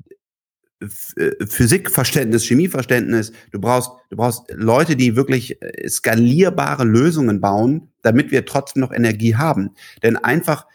[0.82, 3.32] äh, Physikverständnis, Chemieverständnis.
[3.52, 8.92] Du brauchst, du brauchst Leute, die wirklich äh, skalierbare Lösungen bauen, damit wir trotzdem noch
[8.92, 9.72] Energie haben.
[10.02, 10.66] Denn einfach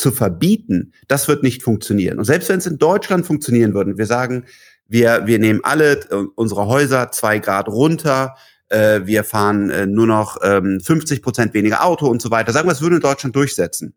[0.00, 2.18] zu verbieten, das wird nicht funktionieren.
[2.18, 4.46] Und selbst wenn es in Deutschland funktionieren würde, wir sagen,
[4.88, 8.34] wir, wir nehmen alle äh, unsere Häuser zwei Grad runter,
[8.70, 12.52] äh, wir fahren äh, nur noch ähm, 50 Prozent weniger Auto und so weiter.
[12.52, 13.94] Sagen wir, es würde in Deutschland durchsetzen.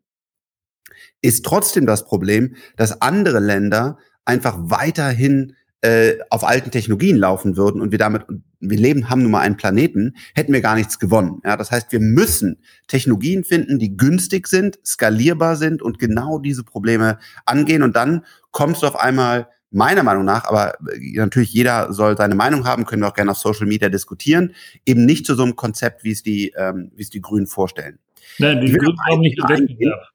[1.22, 7.82] Ist trotzdem das Problem, dass andere Länder einfach weiterhin äh, auf alten Technologien laufen würden
[7.82, 8.24] und wir damit,
[8.69, 11.41] wir leben, haben nun mal einen Planeten, hätten wir gar nichts gewonnen.
[11.43, 16.63] Ja, das heißt, wir müssen Technologien finden, die günstig sind, skalierbar sind und genau diese
[16.63, 21.91] Probleme angehen und dann kommst du auf einmal meiner Meinung nach, aber äh, natürlich jeder
[21.91, 24.54] soll seine Meinung haben, können wir auch gerne auf Social Media diskutieren,
[24.86, 27.99] eben nicht zu so einem Konzept, wie es die, ähm, wie es die Grünen vorstellen.
[28.38, 30.10] Nein, die Grünen glauben nicht an Wettbewerb.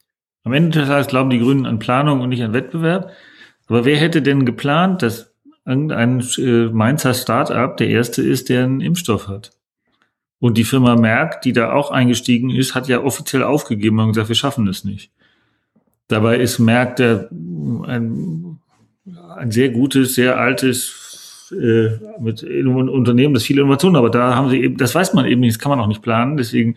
[0.45, 3.11] Am Ende des Tages glauben die Grünen an Planung und nicht an Wettbewerb.
[3.67, 5.28] Aber wer hätte denn geplant, dass
[5.69, 9.53] irgendein äh, Mainzer Startup der erste ist, der einen Impfstoff hat?
[10.41, 14.29] Und die Firma Merck, die da auch eingestiegen ist, hat ja offiziell aufgegeben und gesagt,
[14.29, 15.11] wir schaffen das nicht.
[16.07, 18.59] Dabei ist Merck der, ein
[19.37, 24.63] ein sehr gutes, sehr altes äh, mit Unternehmen, das viele Innovationen, aber da haben sie
[24.63, 26.77] eben, das weiß man eben nicht, das kann man auch nicht planen, deswegen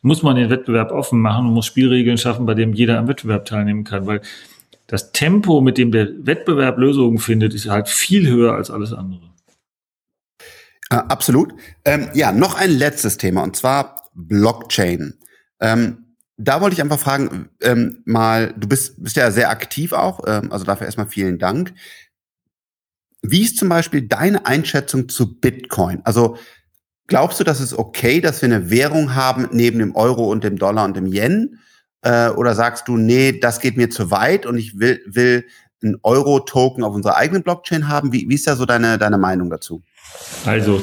[0.00, 3.44] muss man den Wettbewerb offen machen und muss Spielregeln schaffen, bei dem jeder am Wettbewerb
[3.44, 4.22] teilnehmen kann, weil
[4.88, 9.30] das Tempo, mit dem der Wettbewerb Lösungen findet, ist halt viel höher als alles andere.
[10.90, 11.52] Äh, absolut.
[11.84, 15.14] Ähm, ja, noch ein letztes Thema und zwar Blockchain.
[15.60, 20.20] Ähm, da wollte ich einfach fragen, ähm, mal, du bist, bist ja sehr aktiv auch,
[20.26, 21.74] ähm, also dafür erstmal vielen Dank.
[23.20, 26.00] Wie ist zum Beispiel deine Einschätzung zu Bitcoin?
[26.04, 26.38] Also
[27.08, 30.56] glaubst du, dass es okay, dass wir eine Währung haben neben dem Euro und dem
[30.56, 31.58] Dollar und dem Yen?
[32.02, 35.44] Äh, oder sagst du, nee, das geht mir zu weit und ich will, will
[35.82, 38.12] ein Euro-Token auf unserer eigenen Blockchain haben?
[38.12, 39.82] Wie, wie ist da so deine, deine Meinung dazu?
[40.44, 40.80] Also,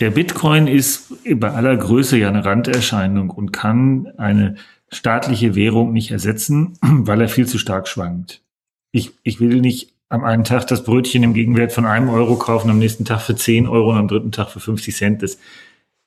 [0.00, 4.56] der Bitcoin ist bei aller Größe ja eine Randerscheinung und kann eine
[4.90, 8.42] staatliche Währung nicht ersetzen, weil er viel zu stark schwankt.
[8.90, 12.70] Ich, ich will nicht am einen Tag das Brötchen im Gegenwert von einem Euro kaufen,
[12.70, 15.22] am nächsten Tag für 10 Euro und am dritten Tag für 50 Cent.
[15.22, 15.38] Das,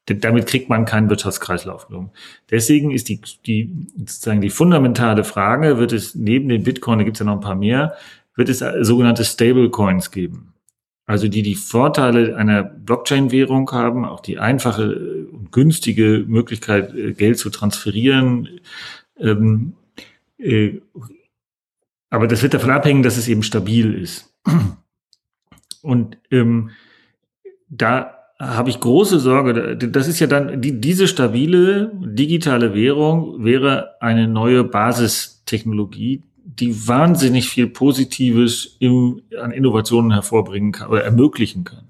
[0.05, 2.11] damit kriegt man keinen Wirtschaftskreislauf gelungen.
[2.49, 7.17] Deswegen ist die, die, sozusagen die fundamentale Frage, wird es neben den Bitcoin, da gibt
[7.17, 7.95] es ja noch ein paar mehr,
[8.35, 10.53] wird es sogenannte Stablecoins geben.
[11.05, 17.37] also die die Vorteile einer Blockchain-Währung haben, auch die einfache und günstige Möglichkeit, äh, Geld
[17.37, 18.47] zu transferieren.
[19.19, 19.73] Ähm,
[20.37, 20.79] äh,
[22.09, 24.33] aber das wird davon abhängen, dass es eben stabil ist.
[25.81, 26.71] Und ähm,
[27.69, 29.77] da habe ich große Sorge.
[29.77, 37.47] Das ist ja dann, die, diese stabile digitale Währung wäre eine neue Basistechnologie, die wahnsinnig
[37.47, 41.83] viel Positives im, an Innovationen hervorbringen kann oder ermöglichen kann.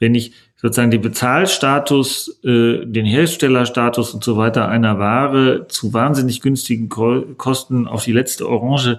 [0.00, 6.40] Wenn ich sozusagen den Bezahlstatus, äh, den Herstellerstatus und so weiter einer Ware zu wahnsinnig
[6.40, 8.98] günstigen Ko Kosten auf die letzte Orange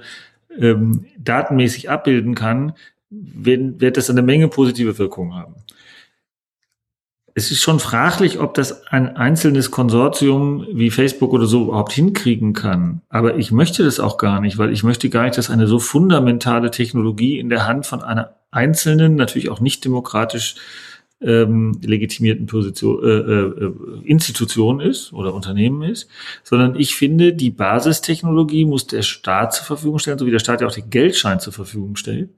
[0.58, 2.74] ähm, datenmäßig abbilden kann,
[3.10, 5.56] wird, wird das eine Menge positive Wirkungen haben
[7.34, 12.54] es ist schon fraglich, ob das ein einzelnes Konsortium wie Facebook oder so überhaupt hinkriegen
[12.54, 13.02] kann.
[13.10, 15.80] Aber ich möchte das auch gar nicht, weil ich möchte gar nicht, dass eine so
[15.80, 20.56] fundamentale Technologie in der Hand von einer einzelnen, natürlich auch nicht demokratisch
[21.22, 26.10] ähm, legitimierten Position, äh, äh, Institution ist oder Unternehmen ist,
[26.44, 30.62] sondern ich finde, die Basistechnologie muss der Staat zur Verfügung stellen, so wie der Staat
[30.62, 32.30] ja auch den Geldschein zur Verfügung stellt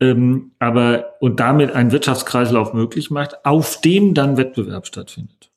[0.00, 5.50] ähm, aber und damit einen Wirtschaftskreislauf möglich macht, auf dem dann Wettbewerb stattfindet.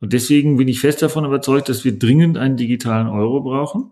[0.00, 3.90] Und deswegen bin ich fest davon überzeugt, dass wir dringend einen digitalen Euro brauchen,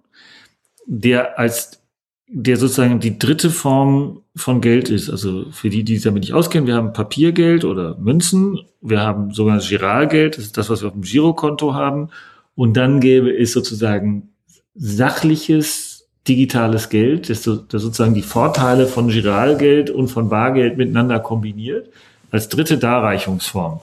[0.87, 1.83] der als
[2.31, 5.09] der sozusagen die dritte Form von Geld ist.
[5.09, 9.33] Also für die, die sich damit nicht auskennen, wir haben Papiergeld oder Münzen, wir haben
[9.33, 12.11] sogenanntes Giralgeld, das ist das, was wir auf dem Girokonto haben.
[12.55, 14.31] Und dann gäbe es sozusagen
[14.75, 15.88] sachliches
[16.29, 21.89] digitales Geld, das, das sozusagen die Vorteile von Giralgeld und von Bargeld miteinander kombiniert,
[22.31, 23.81] als dritte Darreichungsform.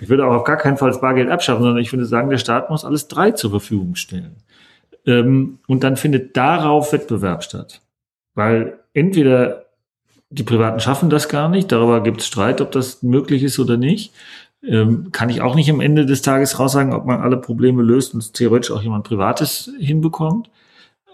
[0.00, 2.38] Ich würde auch auf gar keinen Fall das Bargeld abschaffen, sondern ich würde sagen, der
[2.38, 4.36] Staat muss alles drei zur Verfügung stellen.
[5.06, 7.80] Ähm, und dann findet darauf Wettbewerb statt.
[8.34, 9.64] Weil entweder
[10.30, 13.76] die Privaten schaffen das gar nicht, darüber gibt es Streit, ob das möglich ist oder
[13.76, 14.12] nicht.
[14.62, 18.14] Ähm, kann ich auch nicht am Ende des Tages raussagen, ob man alle Probleme löst
[18.14, 20.50] und theoretisch auch jemand Privates hinbekommt.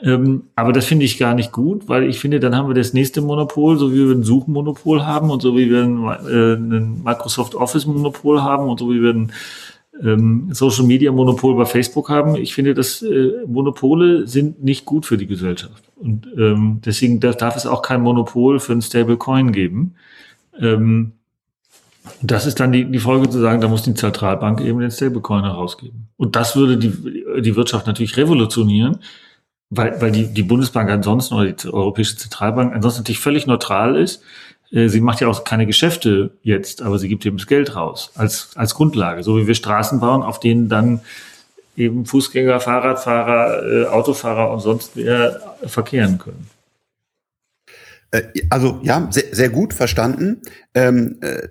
[0.02, 2.92] Ähm, aber das finde ich gar nicht gut, weil ich finde, dann haben wir das
[2.92, 7.02] nächste Monopol, so wie wir ein Suchmonopol haben und so wie wir ein, äh, ein
[7.02, 9.32] Microsoft Office Monopol haben und so wie wir ein
[10.02, 12.34] ähm, Social Media Monopol bei Facebook haben.
[12.36, 15.84] Ich finde, dass äh, Monopole sind nicht gut für die Gesellschaft.
[15.96, 19.94] Und ähm, deswegen darf, darf es auch kein Monopol für ein Stablecoin geben.
[20.58, 21.12] Ähm,
[22.20, 25.44] das ist dann die, die Folge zu sagen, da muss die Zentralbank eben den Stablecoin
[25.44, 26.08] herausgeben.
[26.16, 26.92] Und das würde die,
[27.40, 28.98] die Wirtschaft natürlich revolutionieren,
[29.70, 34.22] weil, weil die, die Bundesbank ansonsten oder die Europäische Zentralbank ansonsten natürlich völlig neutral ist.
[34.70, 38.10] Äh, sie macht ja auch keine Geschäfte jetzt, aber sie gibt eben das Geld raus
[38.14, 39.22] als, als Grundlage.
[39.22, 41.00] So wie wir Straßen bauen, auf denen dann
[41.76, 46.48] eben Fußgänger, Fahrradfahrer, äh, Autofahrer und sonst wer verkehren können.
[48.10, 50.42] Äh, also ja, sehr, sehr gut verstanden.
[50.74, 51.48] Ähm, äh,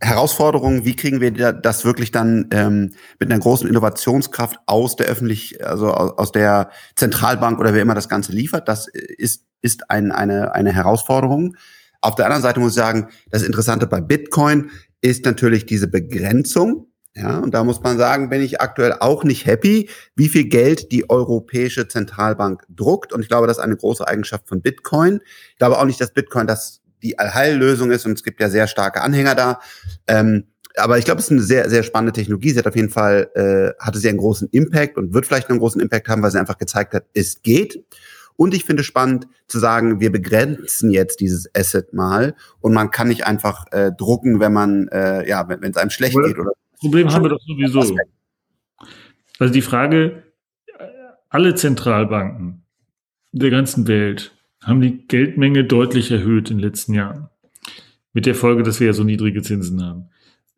[0.00, 5.64] Herausforderungen, wie kriegen wir das wirklich dann ähm, mit einer großen Innovationskraft aus der öffentlich,
[5.64, 10.54] also aus der Zentralbank oder wer immer das Ganze liefert, das ist, ist ein, eine,
[10.54, 11.56] eine Herausforderung.
[12.00, 16.86] Auf der anderen Seite muss ich sagen, das Interessante bei Bitcoin ist natürlich diese Begrenzung.
[17.14, 20.92] Ja, und da muss man sagen, bin ich aktuell auch nicht happy, wie viel Geld
[20.92, 23.14] die Europäische Zentralbank druckt.
[23.14, 25.20] Und ich glaube, das ist eine große Eigenschaft von Bitcoin.
[25.52, 28.66] Ich glaube auch nicht, dass Bitcoin das die Allheillösung ist und es gibt ja sehr
[28.66, 29.60] starke Anhänger da.
[30.06, 30.44] Ähm,
[30.76, 32.50] aber ich glaube, es ist eine sehr, sehr spannende Technologie.
[32.50, 35.58] Sie hat auf jeden Fall, äh, hatte sie einen großen Impact und wird vielleicht einen
[35.58, 37.82] großen Impact haben, weil sie einfach gezeigt hat, es geht.
[38.36, 43.08] Und ich finde spannend zu sagen, wir begrenzen jetzt dieses Asset mal und man kann
[43.08, 46.38] nicht einfach äh, drucken, wenn man, äh, ja, wenn es einem schlecht Aber geht.
[46.38, 47.96] Oder Problem haben wir doch sowieso.
[49.38, 50.22] Also die Frage,
[51.30, 52.62] alle Zentralbanken
[53.32, 54.35] der ganzen Welt
[54.66, 57.28] haben die Geldmenge deutlich erhöht in den letzten Jahren.
[58.12, 60.08] Mit der Folge, dass wir ja so niedrige Zinsen haben.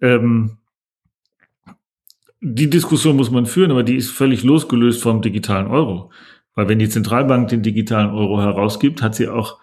[0.00, 0.56] Ähm,
[2.40, 6.10] die Diskussion muss man führen, aber die ist völlig losgelöst vom digitalen Euro.
[6.54, 9.58] Weil wenn die Zentralbank den digitalen Euro herausgibt, hat sie auch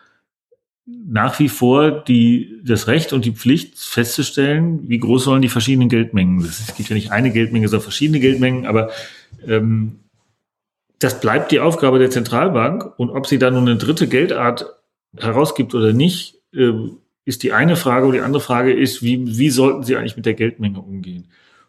[0.86, 5.90] nach wie vor die, das Recht und die Pflicht festzustellen, wie groß sollen die verschiedenen
[5.90, 6.42] Geldmengen.
[6.42, 8.92] Es gibt ja nicht eine Geldmenge, sondern verschiedene Geldmengen, aber
[9.48, 10.00] ähm,
[11.00, 12.98] das bleibt die Aufgabe der Zentralbank.
[12.98, 14.66] Und ob sie da nun eine dritte Geldart
[15.18, 16.72] herausgibt oder nicht, äh,
[17.26, 18.06] ist die eine Frage.
[18.06, 21.28] Und die andere Frage ist, wie, wie sollten sie eigentlich mit der Geldmenge umgehen?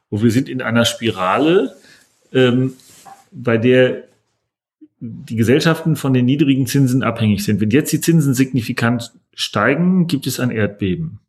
[0.08, 1.74] Und wir sind in einer Spirale,
[2.32, 2.74] ähm,
[3.32, 4.04] bei der
[4.98, 7.60] die Gesellschaften von den niedrigen Zinsen abhängig sind.
[7.60, 11.20] Wenn jetzt die Zinsen signifikant steigen, gibt es ein Erdbeben.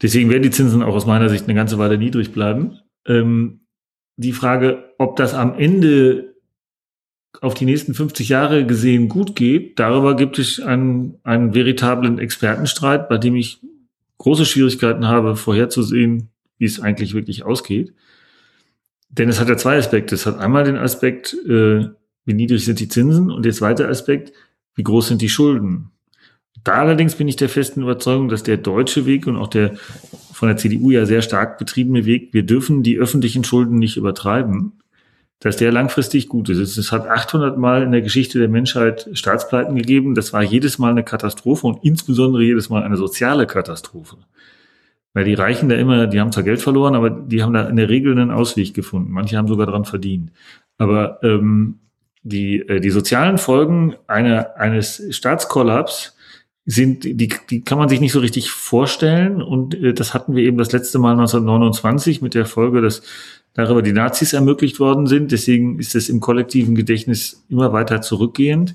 [0.00, 2.78] Deswegen werden die Zinsen auch aus meiner Sicht eine ganze Weile niedrig bleiben.
[3.06, 3.60] Ähm,
[4.16, 6.34] die Frage, ob das am Ende
[7.40, 13.08] auf die nächsten 50 Jahre gesehen gut geht, darüber gibt es einen, einen veritablen Expertenstreit,
[13.08, 13.60] bei dem ich
[14.18, 17.92] große Schwierigkeiten habe, vorherzusehen, wie es eigentlich wirklich ausgeht.
[19.10, 20.14] Denn es hat ja zwei Aspekte.
[20.14, 21.88] Es hat einmal den Aspekt, äh,
[22.24, 24.32] wie niedrig sind die Zinsen und der zweite Aspekt,
[24.74, 25.90] wie groß sind die Schulden.
[26.62, 29.74] Da allerdings bin ich der festen Überzeugung, dass der deutsche Weg und auch der
[30.34, 34.72] von der CDU ja sehr stark betriebene Weg, wir dürfen die öffentlichen Schulden nicht übertreiben,
[35.38, 36.76] dass der langfristig gut ist.
[36.76, 40.14] Es hat 800 Mal in der Geschichte der Menschheit Staatspleiten gegeben.
[40.14, 44.16] Das war jedes Mal eine Katastrophe und insbesondere jedes Mal eine soziale Katastrophe.
[45.12, 47.76] Weil die Reichen da immer, die haben zwar Geld verloren, aber die haben da in
[47.76, 49.12] der Regel einen Ausweg gefunden.
[49.12, 50.32] Manche haben sogar dran verdient.
[50.78, 51.78] Aber ähm,
[52.22, 56.16] die, äh, die sozialen Folgen einer, eines Staatskollaps
[56.66, 59.42] sind, die, die kann man sich nicht so richtig vorstellen.
[59.42, 63.02] Und äh, das hatten wir eben das letzte Mal 1929 mit der Folge, dass
[63.52, 65.32] darüber die Nazis ermöglicht worden sind.
[65.32, 68.74] Deswegen ist es im kollektiven Gedächtnis immer weiter zurückgehend.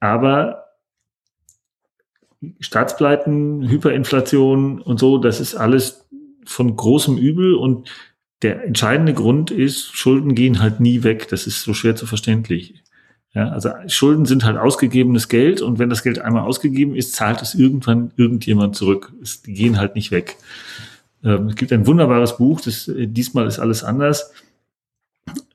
[0.00, 0.66] Aber
[2.60, 6.08] Staatspleiten, Hyperinflation und so, das ist alles
[6.44, 7.88] von großem Übel und
[8.42, 11.28] der entscheidende Grund ist, Schulden gehen halt nie weg.
[11.28, 12.81] Das ist so schwer zu verständlich.
[13.34, 17.40] Ja, also Schulden sind halt ausgegebenes Geld und wenn das Geld einmal ausgegeben ist, zahlt
[17.40, 19.12] es irgendwann irgendjemand zurück.
[19.22, 20.36] Es, die gehen halt nicht weg.
[21.24, 24.32] Ähm, es gibt ein wunderbares Buch, das äh, diesmal ist alles anders,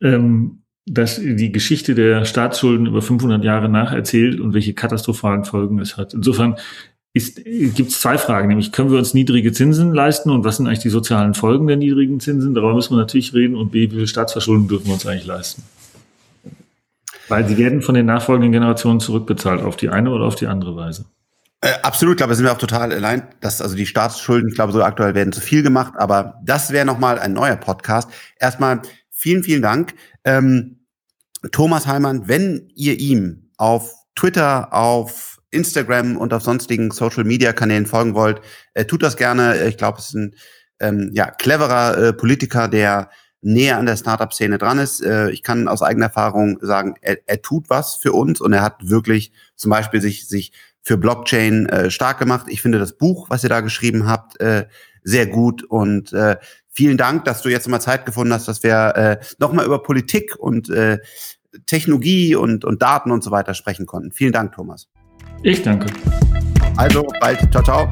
[0.01, 5.97] ähm, das die Geschichte der Staatsschulden über 500 Jahre nacherzählt und welche katastrophalen Folgen es
[5.97, 6.13] hat.
[6.13, 6.55] Insofern
[7.13, 10.79] gibt es zwei Fragen, nämlich können wir uns niedrige Zinsen leisten und was sind eigentlich
[10.79, 12.53] die sozialen Folgen der niedrigen Zinsen?
[12.53, 15.63] Darüber müssen wir natürlich reden und B, wie viel Staatsverschuldung dürfen wir uns eigentlich leisten?
[17.27, 20.75] Weil sie werden von den nachfolgenden Generationen zurückbezahlt, auf die eine oder auf die andere
[20.75, 21.05] Weise.
[21.61, 24.73] Äh, absolut, ich glaube, sind wir auch total allein, dass also die Staatsschulden, ich glaube,
[24.73, 28.09] so aktuell werden zu viel gemacht, aber das wäre nochmal ein neuer Podcast.
[28.39, 29.95] Erstmal vielen, vielen Dank.
[30.23, 30.85] Ähm,
[31.51, 37.85] Thomas Heimann, wenn ihr ihm auf Twitter, auf Instagram und auf sonstigen Social Media Kanälen
[37.85, 38.41] folgen wollt,
[38.73, 39.65] äh, tut das gerne.
[39.67, 40.35] Ich glaube, es ist ein
[40.79, 43.09] ähm, ja, cleverer äh, Politiker, der
[43.41, 45.01] näher an der Startup-Szene dran ist.
[45.01, 48.61] Äh, ich kann aus eigener Erfahrung sagen, er, er tut was für uns und er
[48.61, 52.47] hat wirklich zum Beispiel sich, sich für Blockchain äh, stark gemacht.
[52.49, 54.65] Ich finde das Buch, was ihr da geschrieben habt, äh,
[55.03, 56.37] sehr gut und äh,
[56.69, 60.35] vielen Dank, dass du jetzt mal Zeit gefunden hast, dass wir äh, nochmal über Politik
[60.37, 60.99] und äh,
[61.65, 64.11] Technologie und, und Daten und so weiter sprechen konnten.
[64.11, 64.87] Vielen Dank, Thomas.
[65.43, 65.87] Ich danke.
[66.75, 67.39] Also, bald.
[67.51, 67.89] Ciao, ciao.